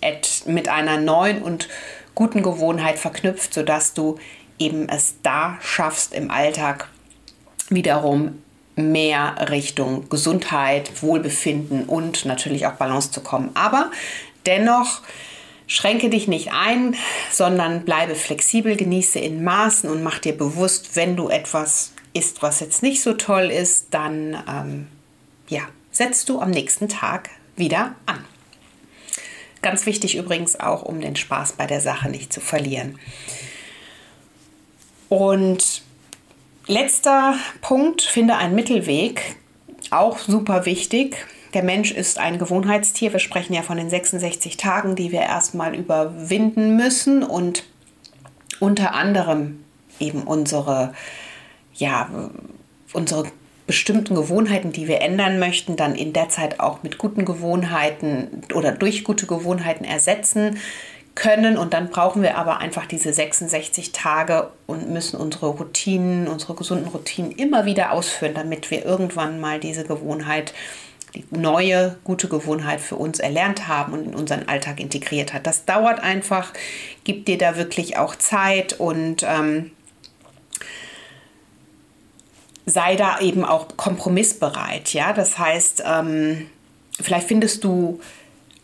mit 0.47 0.69
einer 0.69 0.99
neuen 0.99 1.43
und 1.43 1.69
guten 2.15 2.45
Gewohnheit 2.45 2.97
verknüpft, 2.97 3.55
sodass 3.55 3.93
du 3.93 4.21
eben 4.61 4.89
es 4.89 5.17
da 5.25 5.59
schaffst, 5.61 6.15
im 6.15 6.31
Alltag 6.31 6.89
wiederum 7.71 8.39
mehr 8.77 9.51
Richtung 9.51 10.09
Gesundheit, 10.09 11.03
Wohlbefinden 11.03 11.85
und 11.85 12.25
natürlich 12.25 12.67
auch 12.67 12.73
Balance 12.73 13.11
zu 13.11 13.21
kommen. 13.21 13.51
Aber 13.55 13.91
dennoch 14.47 15.03
Schränke 15.73 16.11
dich 16.11 16.29
nicht 16.29 16.53
ein, 16.53 16.97
sondern 17.31 17.87
bleibe 17.87 18.15
flexibel, 18.15 18.77
genieße 18.77 19.19
in 19.19 19.43
Maßen 19.43 19.89
und 19.89 20.03
mach 20.03 20.19
dir 20.19 20.37
bewusst, 20.37 20.97
wenn 20.97 21.17
du 21.17 21.31
etwas 21.31 21.93
isst, 22.13 22.43
was 22.43 22.61
jetzt 22.61 22.83
nicht 22.83 23.03
so 23.03 23.15
toll 23.15 23.45
ist, 23.45 23.87
dann 23.91 24.37
ähm, 24.47 24.89
ja, 25.49 25.63
setzt 25.91 26.29
du 26.29 26.41
am 26.41 26.51
nächsten 26.51 26.91
Tag 26.91 27.31
wieder 27.57 27.95
an. 28.05 28.23
Ganz 29.63 29.87
wichtig 29.87 30.17
übrigens 30.17 30.61
auch, 30.61 30.83
um 30.83 31.01
den 31.01 31.17
Spaß 31.17 31.53
bei 31.53 31.67
der 31.67 31.81
Sache 31.81 32.11
nicht 32.11 32.35
zu 32.35 32.43
verlieren. 32.43 32.99
Und 35.09 35.83
letzter 36.67 37.35
Punkt, 37.61 38.03
finde 38.03 38.37
einen 38.37 38.55
Mittelweg, 38.55 39.37
auch 39.91 40.19
super 40.19 40.67
wichtig. 40.67 41.27
Der 41.55 41.63
Mensch 41.63 41.93
ist 41.93 42.19
ein 42.19 42.39
Gewohnheitstier. 42.39 43.13
Wir 43.13 43.21
sprechen 43.21 43.53
ja 43.53 43.63
von 43.63 43.77
den 43.77 43.91
66 43.91 44.57
Tagen, 44.57 44.97
die 44.97 45.13
wir 45.13 45.21
erstmal 45.21 45.75
überwinden 45.75 46.77
müssen 46.77 47.23
und 47.23 47.65
unter 48.59 48.95
anderem 48.95 49.65
eben 50.01 50.23
unsere, 50.23 50.95
ja, 51.75 52.09
unsere 52.93 53.25
bestimmten 53.67 54.15
Gewohnheiten, 54.15 54.73
die 54.73 54.89
wir 54.89 55.01
ändern 55.01 55.39
möchten, 55.39 55.77
dann 55.77 55.95
in 55.95 56.13
der 56.13 56.29
Zeit 56.29 56.61
auch 56.61 56.83
mit 56.83 56.99
guten 56.99 57.25
Gewohnheiten 57.25 58.43
oder 58.55 58.73
durch 58.73 59.05
gute 59.05 59.27
Gewohnheiten 59.27 59.85
ersetzen 59.85 60.59
können. 61.15 61.57
Und 61.57 61.75
dann 61.75 61.91
brauchen 61.91 62.23
wir 62.23 62.39
aber 62.39 62.59
einfach 62.59 62.87
diese 62.87 63.13
66 63.13 63.93
Tage 63.93 64.51
und 64.67 64.91
müssen 64.91 65.17
unsere 65.19 65.49
Routinen, 65.49 66.29
unsere 66.29 66.55
gesunden 66.55 66.89
Routinen 66.89 67.33
immer 67.33 67.65
wieder 67.65 67.93
ausführen, 67.93 68.35
damit 68.35 68.71
wir 68.71 68.85
irgendwann 68.85 69.41
mal 69.41 69.61
diese 69.61 69.85
Gewohnheit 69.85 70.55
die 71.15 71.25
neue 71.31 71.99
gute 72.05 72.29
Gewohnheit 72.29 72.81
für 72.81 72.97
uns 72.97 73.19
erlernt 73.19 73.69
haben 73.69 73.93
und 73.93 74.05
in 74.07 74.15
unseren 74.15 74.49
Alltag 74.49 74.81
integriert 74.81 75.35
hat. 75.35 75.47
Das 75.47 75.67
dauert 75.67 76.01
einfach, 76.01 76.53
gibt 77.05 77.29
dir 77.29 77.37
da 77.37 77.57
wirklich 77.57 77.99
auch 77.99 78.17
Zeit 78.17 78.81
und 78.81 79.23
ähm, 79.23 79.73
sei 82.65 82.97
da 82.97 83.21
eben 83.21 83.45
auch 83.45 83.77
kompromissbereit. 83.77 84.95
Ja, 84.95 85.13
das 85.13 85.39
heißt, 85.39 85.83
ähm, 85.85 86.49
vielleicht 87.01 87.29
findest 87.29 87.65
du 87.65 88.01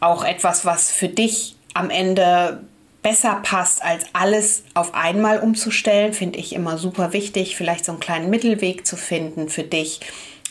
auch 0.00 0.24
etwas, 0.24 0.64
was 0.64 0.90
für 0.90 1.08
dich 1.08 1.57
am 1.78 1.90
Ende 1.90 2.60
besser 3.02 3.40
passt, 3.42 3.82
als 3.82 4.04
alles 4.12 4.64
auf 4.74 4.94
einmal 4.94 5.38
umzustellen, 5.38 6.12
finde 6.12 6.38
ich 6.38 6.54
immer 6.54 6.78
super 6.78 7.12
wichtig, 7.12 7.56
vielleicht 7.56 7.84
so 7.84 7.92
einen 7.92 8.00
kleinen 8.00 8.28
Mittelweg 8.28 8.86
zu 8.86 8.96
finden 8.96 9.48
für 9.48 9.62
dich 9.62 10.00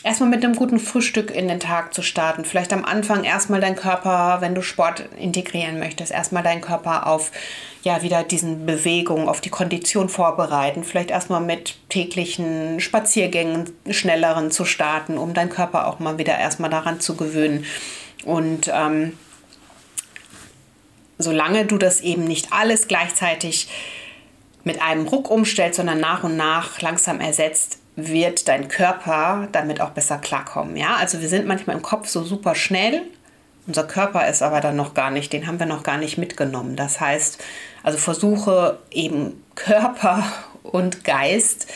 erstmal 0.02 0.30
mit 0.30 0.44
einem 0.44 0.54
guten 0.54 0.78
Frühstück 0.78 1.30
in 1.30 1.48
den 1.48 1.60
Tag 1.60 1.92
zu 1.94 2.02
starten. 2.02 2.44
Vielleicht 2.44 2.72
am 2.72 2.84
Anfang 2.84 3.24
erstmal 3.24 3.60
dein 3.60 3.76
Körper, 3.76 4.38
wenn 4.40 4.54
du 4.54 4.62
Sport 4.62 5.04
integrieren 5.18 5.78
möchtest, 5.78 6.12
erstmal 6.12 6.42
deinen 6.42 6.60
Körper 6.60 7.06
auf 7.06 7.30
ja 7.82 8.02
wieder 8.02 8.22
diesen 8.22 8.66
Bewegungen, 8.66 9.28
auf 9.28 9.40
die 9.40 9.50
Kondition 9.50 10.08
vorbereiten. 10.08 10.84
Vielleicht 10.84 11.10
erstmal 11.10 11.40
mit 11.40 11.76
täglichen 11.88 12.80
Spaziergängen, 12.80 13.70
schnelleren 13.90 14.50
zu 14.50 14.64
starten, 14.64 15.18
um 15.18 15.34
deinen 15.34 15.50
Körper 15.50 15.86
auch 15.86 15.98
mal 15.98 16.18
wieder 16.18 16.38
erstmal 16.38 16.70
daran 16.70 17.00
zu 17.00 17.16
gewöhnen. 17.16 17.64
Und 18.24 18.70
ähm, 18.72 19.12
solange 21.18 21.66
du 21.66 21.78
das 21.78 22.00
eben 22.00 22.24
nicht 22.24 22.52
alles 22.52 22.88
gleichzeitig 22.88 23.68
mit 24.64 24.80
einem 24.82 25.06
Ruck 25.06 25.30
umstellst, 25.30 25.76
sondern 25.76 26.00
nach 26.00 26.24
und 26.24 26.36
nach 26.36 26.80
langsam 26.80 27.20
ersetzt, 27.20 27.78
wird 27.96 28.46
dein 28.46 28.68
Körper 28.68 29.48
damit 29.50 29.80
auch 29.80 29.90
besser 29.90 30.18
klarkommen. 30.18 30.76
Ja, 30.76 30.96
also 30.96 31.20
wir 31.20 31.28
sind 31.28 31.46
manchmal 31.46 31.76
im 31.76 31.82
Kopf 31.82 32.08
so 32.08 32.22
super 32.22 32.54
schnell. 32.54 33.02
Unser 33.66 33.84
Körper 33.84 34.28
ist 34.28 34.42
aber 34.42 34.60
dann 34.60 34.76
noch 34.76 34.94
gar 34.94 35.10
nicht, 35.10 35.32
den 35.32 35.46
haben 35.46 35.58
wir 35.58 35.66
noch 35.66 35.82
gar 35.82 35.98
nicht 35.98 36.16
mitgenommen. 36.16 36.76
Das 36.76 37.00
heißt, 37.00 37.42
also 37.82 37.98
versuche 37.98 38.78
eben 38.90 39.42
Körper 39.56 40.24
und 40.62 41.04
Geist 41.04 41.66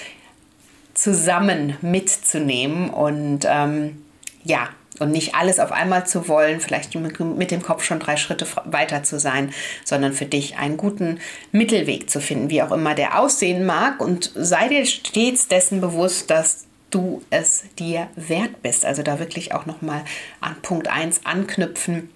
zusammen 0.94 1.76
mitzunehmen 1.80 2.90
und 2.90 3.40
ähm, 3.48 4.04
ja, 4.44 4.68
und 4.98 5.10
nicht 5.10 5.34
alles 5.34 5.58
auf 5.58 5.72
einmal 5.72 6.06
zu 6.06 6.28
wollen, 6.28 6.60
vielleicht 6.60 6.94
mit 6.94 7.50
dem 7.50 7.62
Kopf 7.62 7.82
schon 7.82 7.98
drei 7.98 8.16
Schritte 8.16 8.46
weiter 8.64 9.02
zu 9.02 9.18
sein, 9.18 9.52
sondern 9.84 10.12
für 10.12 10.26
dich 10.26 10.58
einen 10.58 10.76
guten 10.76 11.18
Mittelweg 11.50 12.10
zu 12.10 12.20
finden, 12.20 12.50
wie 12.50 12.62
auch 12.62 12.72
immer 12.72 12.94
der 12.94 13.18
aussehen 13.18 13.64
mag. 13.64 14.00
Und 14.00 14.32
sei 14.34 14.68
dir 14.68 14.84
stets 14.86 15.48
dessen 15.48 15.80
bewusst, 15.80 16.30
dass 16.30 16.66
du 16.90 17.22
es 17.30 17.64
dir 17.78 18.08
wert 18.16 18.62
bist. 18.62 18.84
Also 18.84 19.02
da 19.02 19.18
wirklich 19.18 19.54
auch 19.54 19.66
nochmal 19.66 20.04
an 20.40 20.56
Punkt 20.62 20.88
1 20.88 21.22
anknüpfen. 21.24 22.10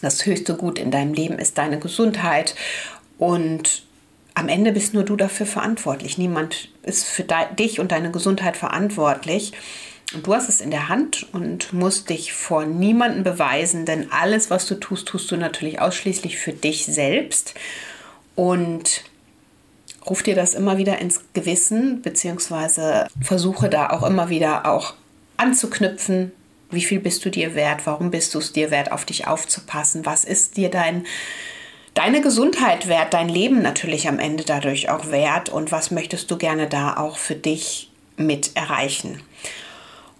Das 0.00 0.24
höchste 0.26 0.54
Gut 0.54 0.78
in 0.78 0.90
deinem 0.90 1.14
Leben 1.14 1.38
ist 1.38 1.58
deine 1.58 1.78
Gesundheit 1.78 2.54
und 3.18 3.84
am 4.34 4.48
Ende 4.48 4.72
bist 4.72 4.92
nur 4.92 5.02
du 5.02 5.16
dafür 5.16 5.46
verantwortlich. 5.46 6.18
Niemand 6.18 6.68
ist 6.82 7.06
für 7.06 7.24
dich 7.58 7.80
und 7.80 7.90
deine 7.90 8.10
Gesundheit 8.10 8.56
verantwortlich. 8.56 9.52
Und 10.14 10.26
du 10.26 10.34
hast 10.34 10.48
es 10.48 10.60
in 10.60 10.70
der 10.70 10.88
Hand 10.88 11.26
und 11.32 11.72
musst 11.72 12.10
dich 12.10 12.32
vor 12.32 12.64
niemandem 12.64 13.24
beweisen, 13.24 13.86
denn 13.86 14.12
alles, 14.12 14.50
was 14.50 14.66
du 14.66 14.76
tust, 14.76 15.08
tust 15.08 15.30
du 15.30 15.36
natürlich 15.36 15.80
ausschließlich 15.80 16.38
für 16.38 16.52
dich 16.52 16.86
selbst. 16.86 17.54
Und 18.36 19.02
ruf 20.08 20.22
dir 20.22 20.36
das 20.36 20.54
immer 20.54 20.78
wieder 20.78 20.98
ins 20.98 21.22
Gewissen, 21.32 22.02
beziehungsweise 22.02 23.08
versuche 23.20 23.68
da 23.68 23.90
auch 23.90 24.04
immer 24.04 24.28
wieder 24.28 24.66
auch 24.66 24.94
anzuknüpfen. 25.36 26.32
Wie 26.70 26.82
viel 26.82 27.00
bist 27.00 27.24
du 27.24 27.30
dir 27.30 27.54
wert? 27.54 27.86
Warum 27.86 28.10
bist 28.10 28.34
du 28.34 28.38
es 28.38 28.52
dir 28.52 28.70
wert, 28.70 28.92
auf 28.92 29.04
dich 29.04 29.26
aufzupassen? 29.26 30.06
Was 30.06 30.24
ist 30.24 30.56
dir 30.56 30.70
dein, 30.70 31.04
deine 31.94 32.20
Gesundheit 32.20 32.86
wert? 32.88 33.12
Dein 33.12 33.28
Leben 33.28 33.60
natürlich 33.60 34.08
am 34.08 34.20
Ende 34.20 34.44
dadurch 34.44 34.88
auch 34.88 35.10
wert? 35.10 35.48
Und 35.48 35.72
was 35.72 35.90
möchtest 35.90 36.30
du 36.30 36.36
gerne 36.36 36.68
da 36.68 36.96
auch 36.96 37.18
für 37.18 37.34
dich 37.34 37.90
mit 38.16 38.52
erreichen? 38.54 39.20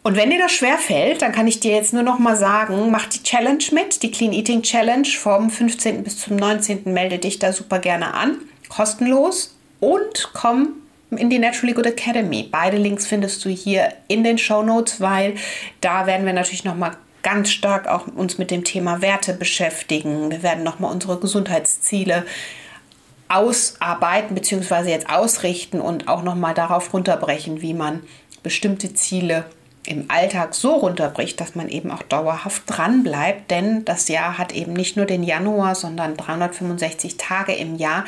Und 0.06 0.14
wenn 0.14 0.30
dir 0.30 0.38
das 0.38 0.52
schwer 0.52 0.78
fällt, 0.78 1.20
dann 1.20 1.32
kann 1.32 1.48
ich 1.48 1.58
dir 1.58 1.74
jetzt 1.74 1.92
nur 1.92 2.04
noch 2.04 2.20
mal 2.20 2.36
sagen, 2.36 2.92
mach 2.92 3.06
die 3.06 3.24
Challenge 3.24 3.64
mit, 3.72 4.04
die 4.04 4.12
Clean 4.12 4.32
Eating 4.32 4.62
Challenge 4.62 5.08
vom 5.08 5.50
15. 5.50 6.04
bis 6.04 6.20
zum 6.20 6.36
19. 6.36 6.84
Melde 6.92 7.18
dich 7.18 7.40
da 7.40 7.52
super 7.52 7.80
gerne 7.80 8.14
an, 8.14 8.36
kostenlos 8.68 9.56
und 9.80 10.30
komm 10.32 10.74
in 11.10 11.28
die 11.28 11.40
Naturally 11.40 11.74
Good 11.74 11.86
Academy. 11.86 12.48
Beide 12.48 12.76
Links 12.76 13.04
findest 13.04 13.44
du 13.44 13.48
hier 13.48 13.94
in 14.06 14.22
den 14.22 14.38
Show 14.38 14.62
Notes, 14.62 15.00
weil 15.00 15.34
da 15.80 16.06
werden 16.06 16.24
wir 16.24 16.32
natürlich 16.32 16.62
noch 16.62 16.76
mal 16.76 16.96
ganz 17.24 17.50
stark 17.50 17.88
auch 17.88 18.06
uns 18.06 18.38
mit 18.38 18.52
dem 18.52 18.62
Thema 18.62 19.02
Werte 19.02 19.34
beschäftigen. 19.34 20.30
Wir 20.30 20.44
werden 20.44 20.62
noch 20.62 20.78
mal 20.78 20.92
unsere 20.92 21.18
Gesundheitsziele 21.18 22.24
ausarbeiten 23.26 24.36
bzw. 24.36 24.88
jetzt 24.88 25.10
ausrichten 25.10 25.80
und 25.80 26.06
auch 26.06 26.22
nochmal 26.22 26.54
darauf 26.54 26.94
runterbrechen, 26.94 27.60
wie 27.60 27.74
man 27.74 28.04
bestimmte 28.44 28.94
Ziele 28.94 29.46
im 29.86 30.10
Alltag 30.10 30.54
so 30.54 30.74
runterbricht, 30.74 31.40
dass 31.40 31.54
man 31.54 31.68
eben 31.68 31.90
auch 31.90 32.02
dauerhaft 32.02 32.62
dran 32.66 33.02
bleibt. 33.02 33.50
Denn 33.50 33.84
das 33.84 34.08
Jahr 34.08 34.38
hat 34.38 34.52
eben 34.52 34.72
nicht 34.72 34.96
nur 34.96 35.06
den 35.06 35.22
Januar, 35.22 35.74
sondern 35.74 36.16
365 36.16 37.16
Tage 37.16 37.52
im 37.52 37.76
Jahr. 37.76 38.04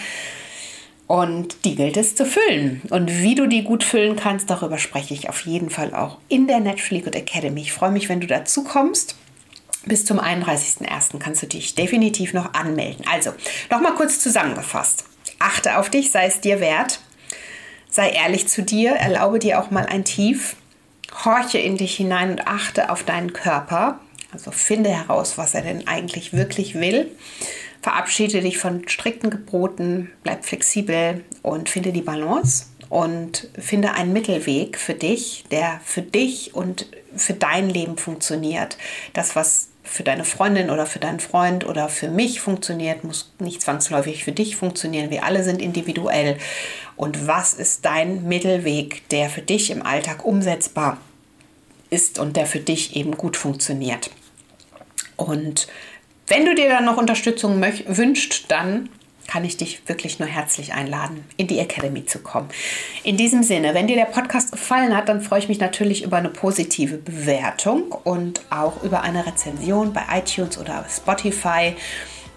Und 1.06 1.64
die 1.64 1.74
gilt 1.74 1.96
es 1.96 2.14
zu 2.14 2.26
füllen. 2.26 2.82
Und 2.90 3.22
wie 3.22 3.34
du 3.34 3.46
die 3.46 3.64
gut 3.64 3.82
füllen 3.82 4.14
kannst, 4.14 4.50
darüber 4.50 4.76
spreche 4.76 5.14
ich 5.14 5.30
auf 5.30 5.40
jeden 5.46 5.70
Fall 5.70 5.94
auch 5.94 6.18
in 6.28 6.46
der 6.46 6.60
Naturally 6.60 7.02
Good 7.02 7.16
Academy. 7.16 7.62
Ich 7.62 7.72
freue 7.72 7.90
mich, 7.90 8.10
wenn 8.10 8.20
du 8.20 8.26
dazu 8.26 8.62
kommst. 8.62 9.16
Bis 9.86 10.04
zum 10.04 10.20
31.01. 10.20 11.18
kannst 11.18 11.42
du 11.42 11.46
dich 11.46 11.74
definitiv 11.74 12.34
noch 12.34 12.52
anmelden. 12.52 13.06
Also, 13.10 13.32
nochmal 13.70 13.94
kurz 13.94 14.20
zusammengefasst. 14.20 15.04
Achte 15.38 15.78
auf 15.78 15.88
dich, 15.88 16.10
sei 16.10 16.26
es 16.26 16.42
dir 16.42 16.60
wert. 16.60 17.00
Sei 17.88 18.10
ehrlich 18.10 18.46
zu 18.48 18.62
dir, 18.62 18.92
erlaube 18.92 19.38
dir 19.38 19.60
auch 19.60 19.70
mal 19.70 19.86
ein 19.86 20.04
Tief. 20.04 20.56
Horche 21.24 21.58
in 21.58 21.76
dich 21.76 21.96
hinein 21.96 22.30
und 22.30 22.46
achte 22.46 22.90
auf 22.90 23.02
deinen 23.02 23.32
Körper. 23.32 24.00
Also 24.32 24.50
finde 24.50 24.90
heraus, 24.90 25.38
was 25.38 25.54
er 25.54 25.62
denn 25.62 25.86
eigentlich 25.88 26.32
wirklich 26.32 26.74
will. 26.74 27.10
Verabschiede 27.80 28.40
dich 28.40 28.58
von 28.58 28.88
strikten 28.88 29.30
Geboten, 29.30 30.10
bleib 30.22 30.44
flexibel 30.44 31.24
und 31.42 31.68
finde 31.68 31.92
die 31.92 32.02
Balance 32.02 32.66
und 32.88 33.48
finde 33.58 33.92
einen 33.92 34.12
Mittelweg 34.12 34.78
für 34.78 34.94
dich, 34.94 35.44
der 35.50 35.80
für 35.84 36.02
dich 36.02 36.54
und 36.54 36.86
für 37.16 37.34
dein 37.34 37.70
Leben 37.70 37.96
funktioniert. 37.96 38.76
Das, 39.12 39.36
was 39.36 39.67
für 39.90 40.02
deine 40.02 40.24
Freundin 40.24 40.70
oder 40.70 40.86
für 40.86 40.98
deinen 40.98 41.20
Freund 41.20 41.66
oder 41.66 41.88
für 41.88 42.08
mich 42.08 42.40
funktioniert, 42.40 43.04
muss 43.04 43.32
nicht 43.38 43.62
zwangsläufig 43.62 44.24
für 44.24 44.32
dich 44.32 44.56
funktionieren. 44.56 45.10
Wir 45.10 45.24
alle 45.24 45.42
sind 45.42 45.62
individuell. 45.62 46.36
Und 46.96 47.26
was 47.26 47.54
ist 47.54 47.84
dein 47.84 48.24
Mittelweg, 48.28 49.08
der 49.08 49.30
für 49.30 49.42
dich 49.42 49.70
im 49.70 49.84
Alltag 49.84 50.24
umsetzbar 50.24 50.98
ist 51.90 52.18
und 52.18 52.36
der 52.36 52.46
für 52.46 52.60
dich 52.60 52.96
eben 52.96 53.16
gut 53.16 53.36
funktioniert? 53.36 54.10
Und 55.16 55.68
wenn 56.26 56.44
du 56.44 56.54
dir 56.54 56.68
dann 56.68 56.84
noch 56.84 56.96
Unterstützung 56.96 57.60
wünscht, 57.60 58.44
dann 58.48 58.88
kann 59.28 59.44
ich 59.44 59.58
dich 59.58 59.86
wirklich 59.86 60.18
nur 60.18 60.26
herzlich 60.26 60.72
einladen, 60.72 61.22
in 61.36 61.46
die 61.46 61.60
Academy 61.60 62.04
zu 62.04 62.18
kommen. 62.18 62.48
In 63.04 63.16
diesem 63.16 63.44
Sinne, 63.44 63.74
wenn 63.74 63.86
dir 63.86 63.94
der 63.94 64.06
Podcast 64.06 64.50
gefallen 64.50 64.96
hat, 64.96 65.08
dann 65.08 65.20
freue 65.20 65.38
ich 65.38 65.48
mich 65.48 65.60
natürlich 65.60 66.02
über 66.02 66.16
eine 66.16 66.30
positive 66.30 66.96
Bewertung 66.96 67.92
und 67.92 68.40
auch 68.50 68.82
über 68.82 69.02
eine 69.02 69.26
Rezension 69.26 69.92
bei 69.92 70.02
iTunes 70.18 70.58
oder 70.58 70.84
Spotify. 70.90 71.76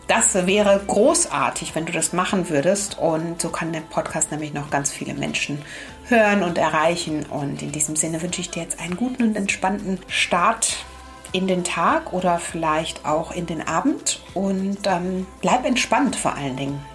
Das 0.07 0.45
wäre 0.45 0.81
großartig, 0.85 1.73
wenn 1.73 1.85
du 1.85 1.93
das 1.93 2.11
machen 2.11 2.49
würdest. 2.49 2.99
Und 2.99 3.41
so 3.41 3.47
kann 3.47 3.71
der 3.71 3.79
Podcast 3.79 4.29
nämlich 4.29 4.53
noch 4.53 4.69
ganz 4.69 4.91
viele 4.91 5.13
Menschen 5.13 5.61
hören 6.07 6.43
und 6.43 6.57
erreichen. 6.57 7.25
Und 7.29 7.61
in 7.61 7.71
diesem 7.71 7.95
Sinne 7.95 8.21
wünsche 8.21 8.41
ich 8.41 8.49
dir 8.49 8.63
jetzt 8.63 8.81
einen 8.81 8.97
guten 8.97 9.23
und 9.23 9.37
entspannten 9.37 9.99
Start 10.09 10.83
in 11.31 11.47
den 11.47 11.63
Tag 11.63 12.13
oder 12.13 12.39
vielleicht 12.39 13.05
auch 13.05 13.31
in 13.31 13.45
den 13.45 13.65
Abend 13.67 14.21
und 14.33 14.79
ähm, 14.85 15.27
bleib 15.41 15.65
entspannt 15.65 16.15
vor 16.15 16.35
allen 16.35 16.57
Dingen. 16.57 16.85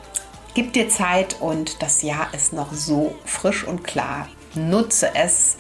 Gib 0.54 0.72
dir 0.72 0.88
Zeit 0.88 1.36
und 1.40 1.82
das 1.82 2.02
Jahr 2.02 2.32
ist 2.34 2.52
noch 2.52 2.72
so 2.72 3.14
frisch 3.24 3.64
und 3.64 3.84
klar. 3.84 4.28
Nutze 4.54 5.14
es, 5.14 5.56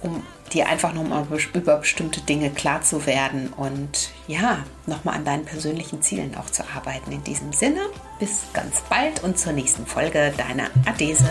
um 0.00 0.24
dir 0.52 0.68
einfach 0.68 0.92
nochmal 0.94 1.26
über 1.52 1.76
bestimmte 1.76 2.20
Dinge 2.20 2.50
klar 2.50 2.82
zu 2.82 3.04
werden 3.04 3.52
und 3.56 4.10
ja, 4.26 4.64
nochmal 4.86 5.16
an 5.16 5.24
deinen 5.24 5.44
persönlichen 5.44 6.02
Zielen 6.02 6.36
auch 6.36 6.50
zu 6.50 6.62
arbeiten. 6.74 7.12
In 7.12 7.24
diesem 7.24 7.52
Sinne, 7.52 7.80
bis 8.18 8.44
ganz 8.52 8.80
bald 8.88 9.22
und 9.24 9.38
zur 9.38 9.52
nächsten 9.52 9.86
Folge, 9.86 10.32
deiner 10.36 10.70
Adese. 10.86 11.28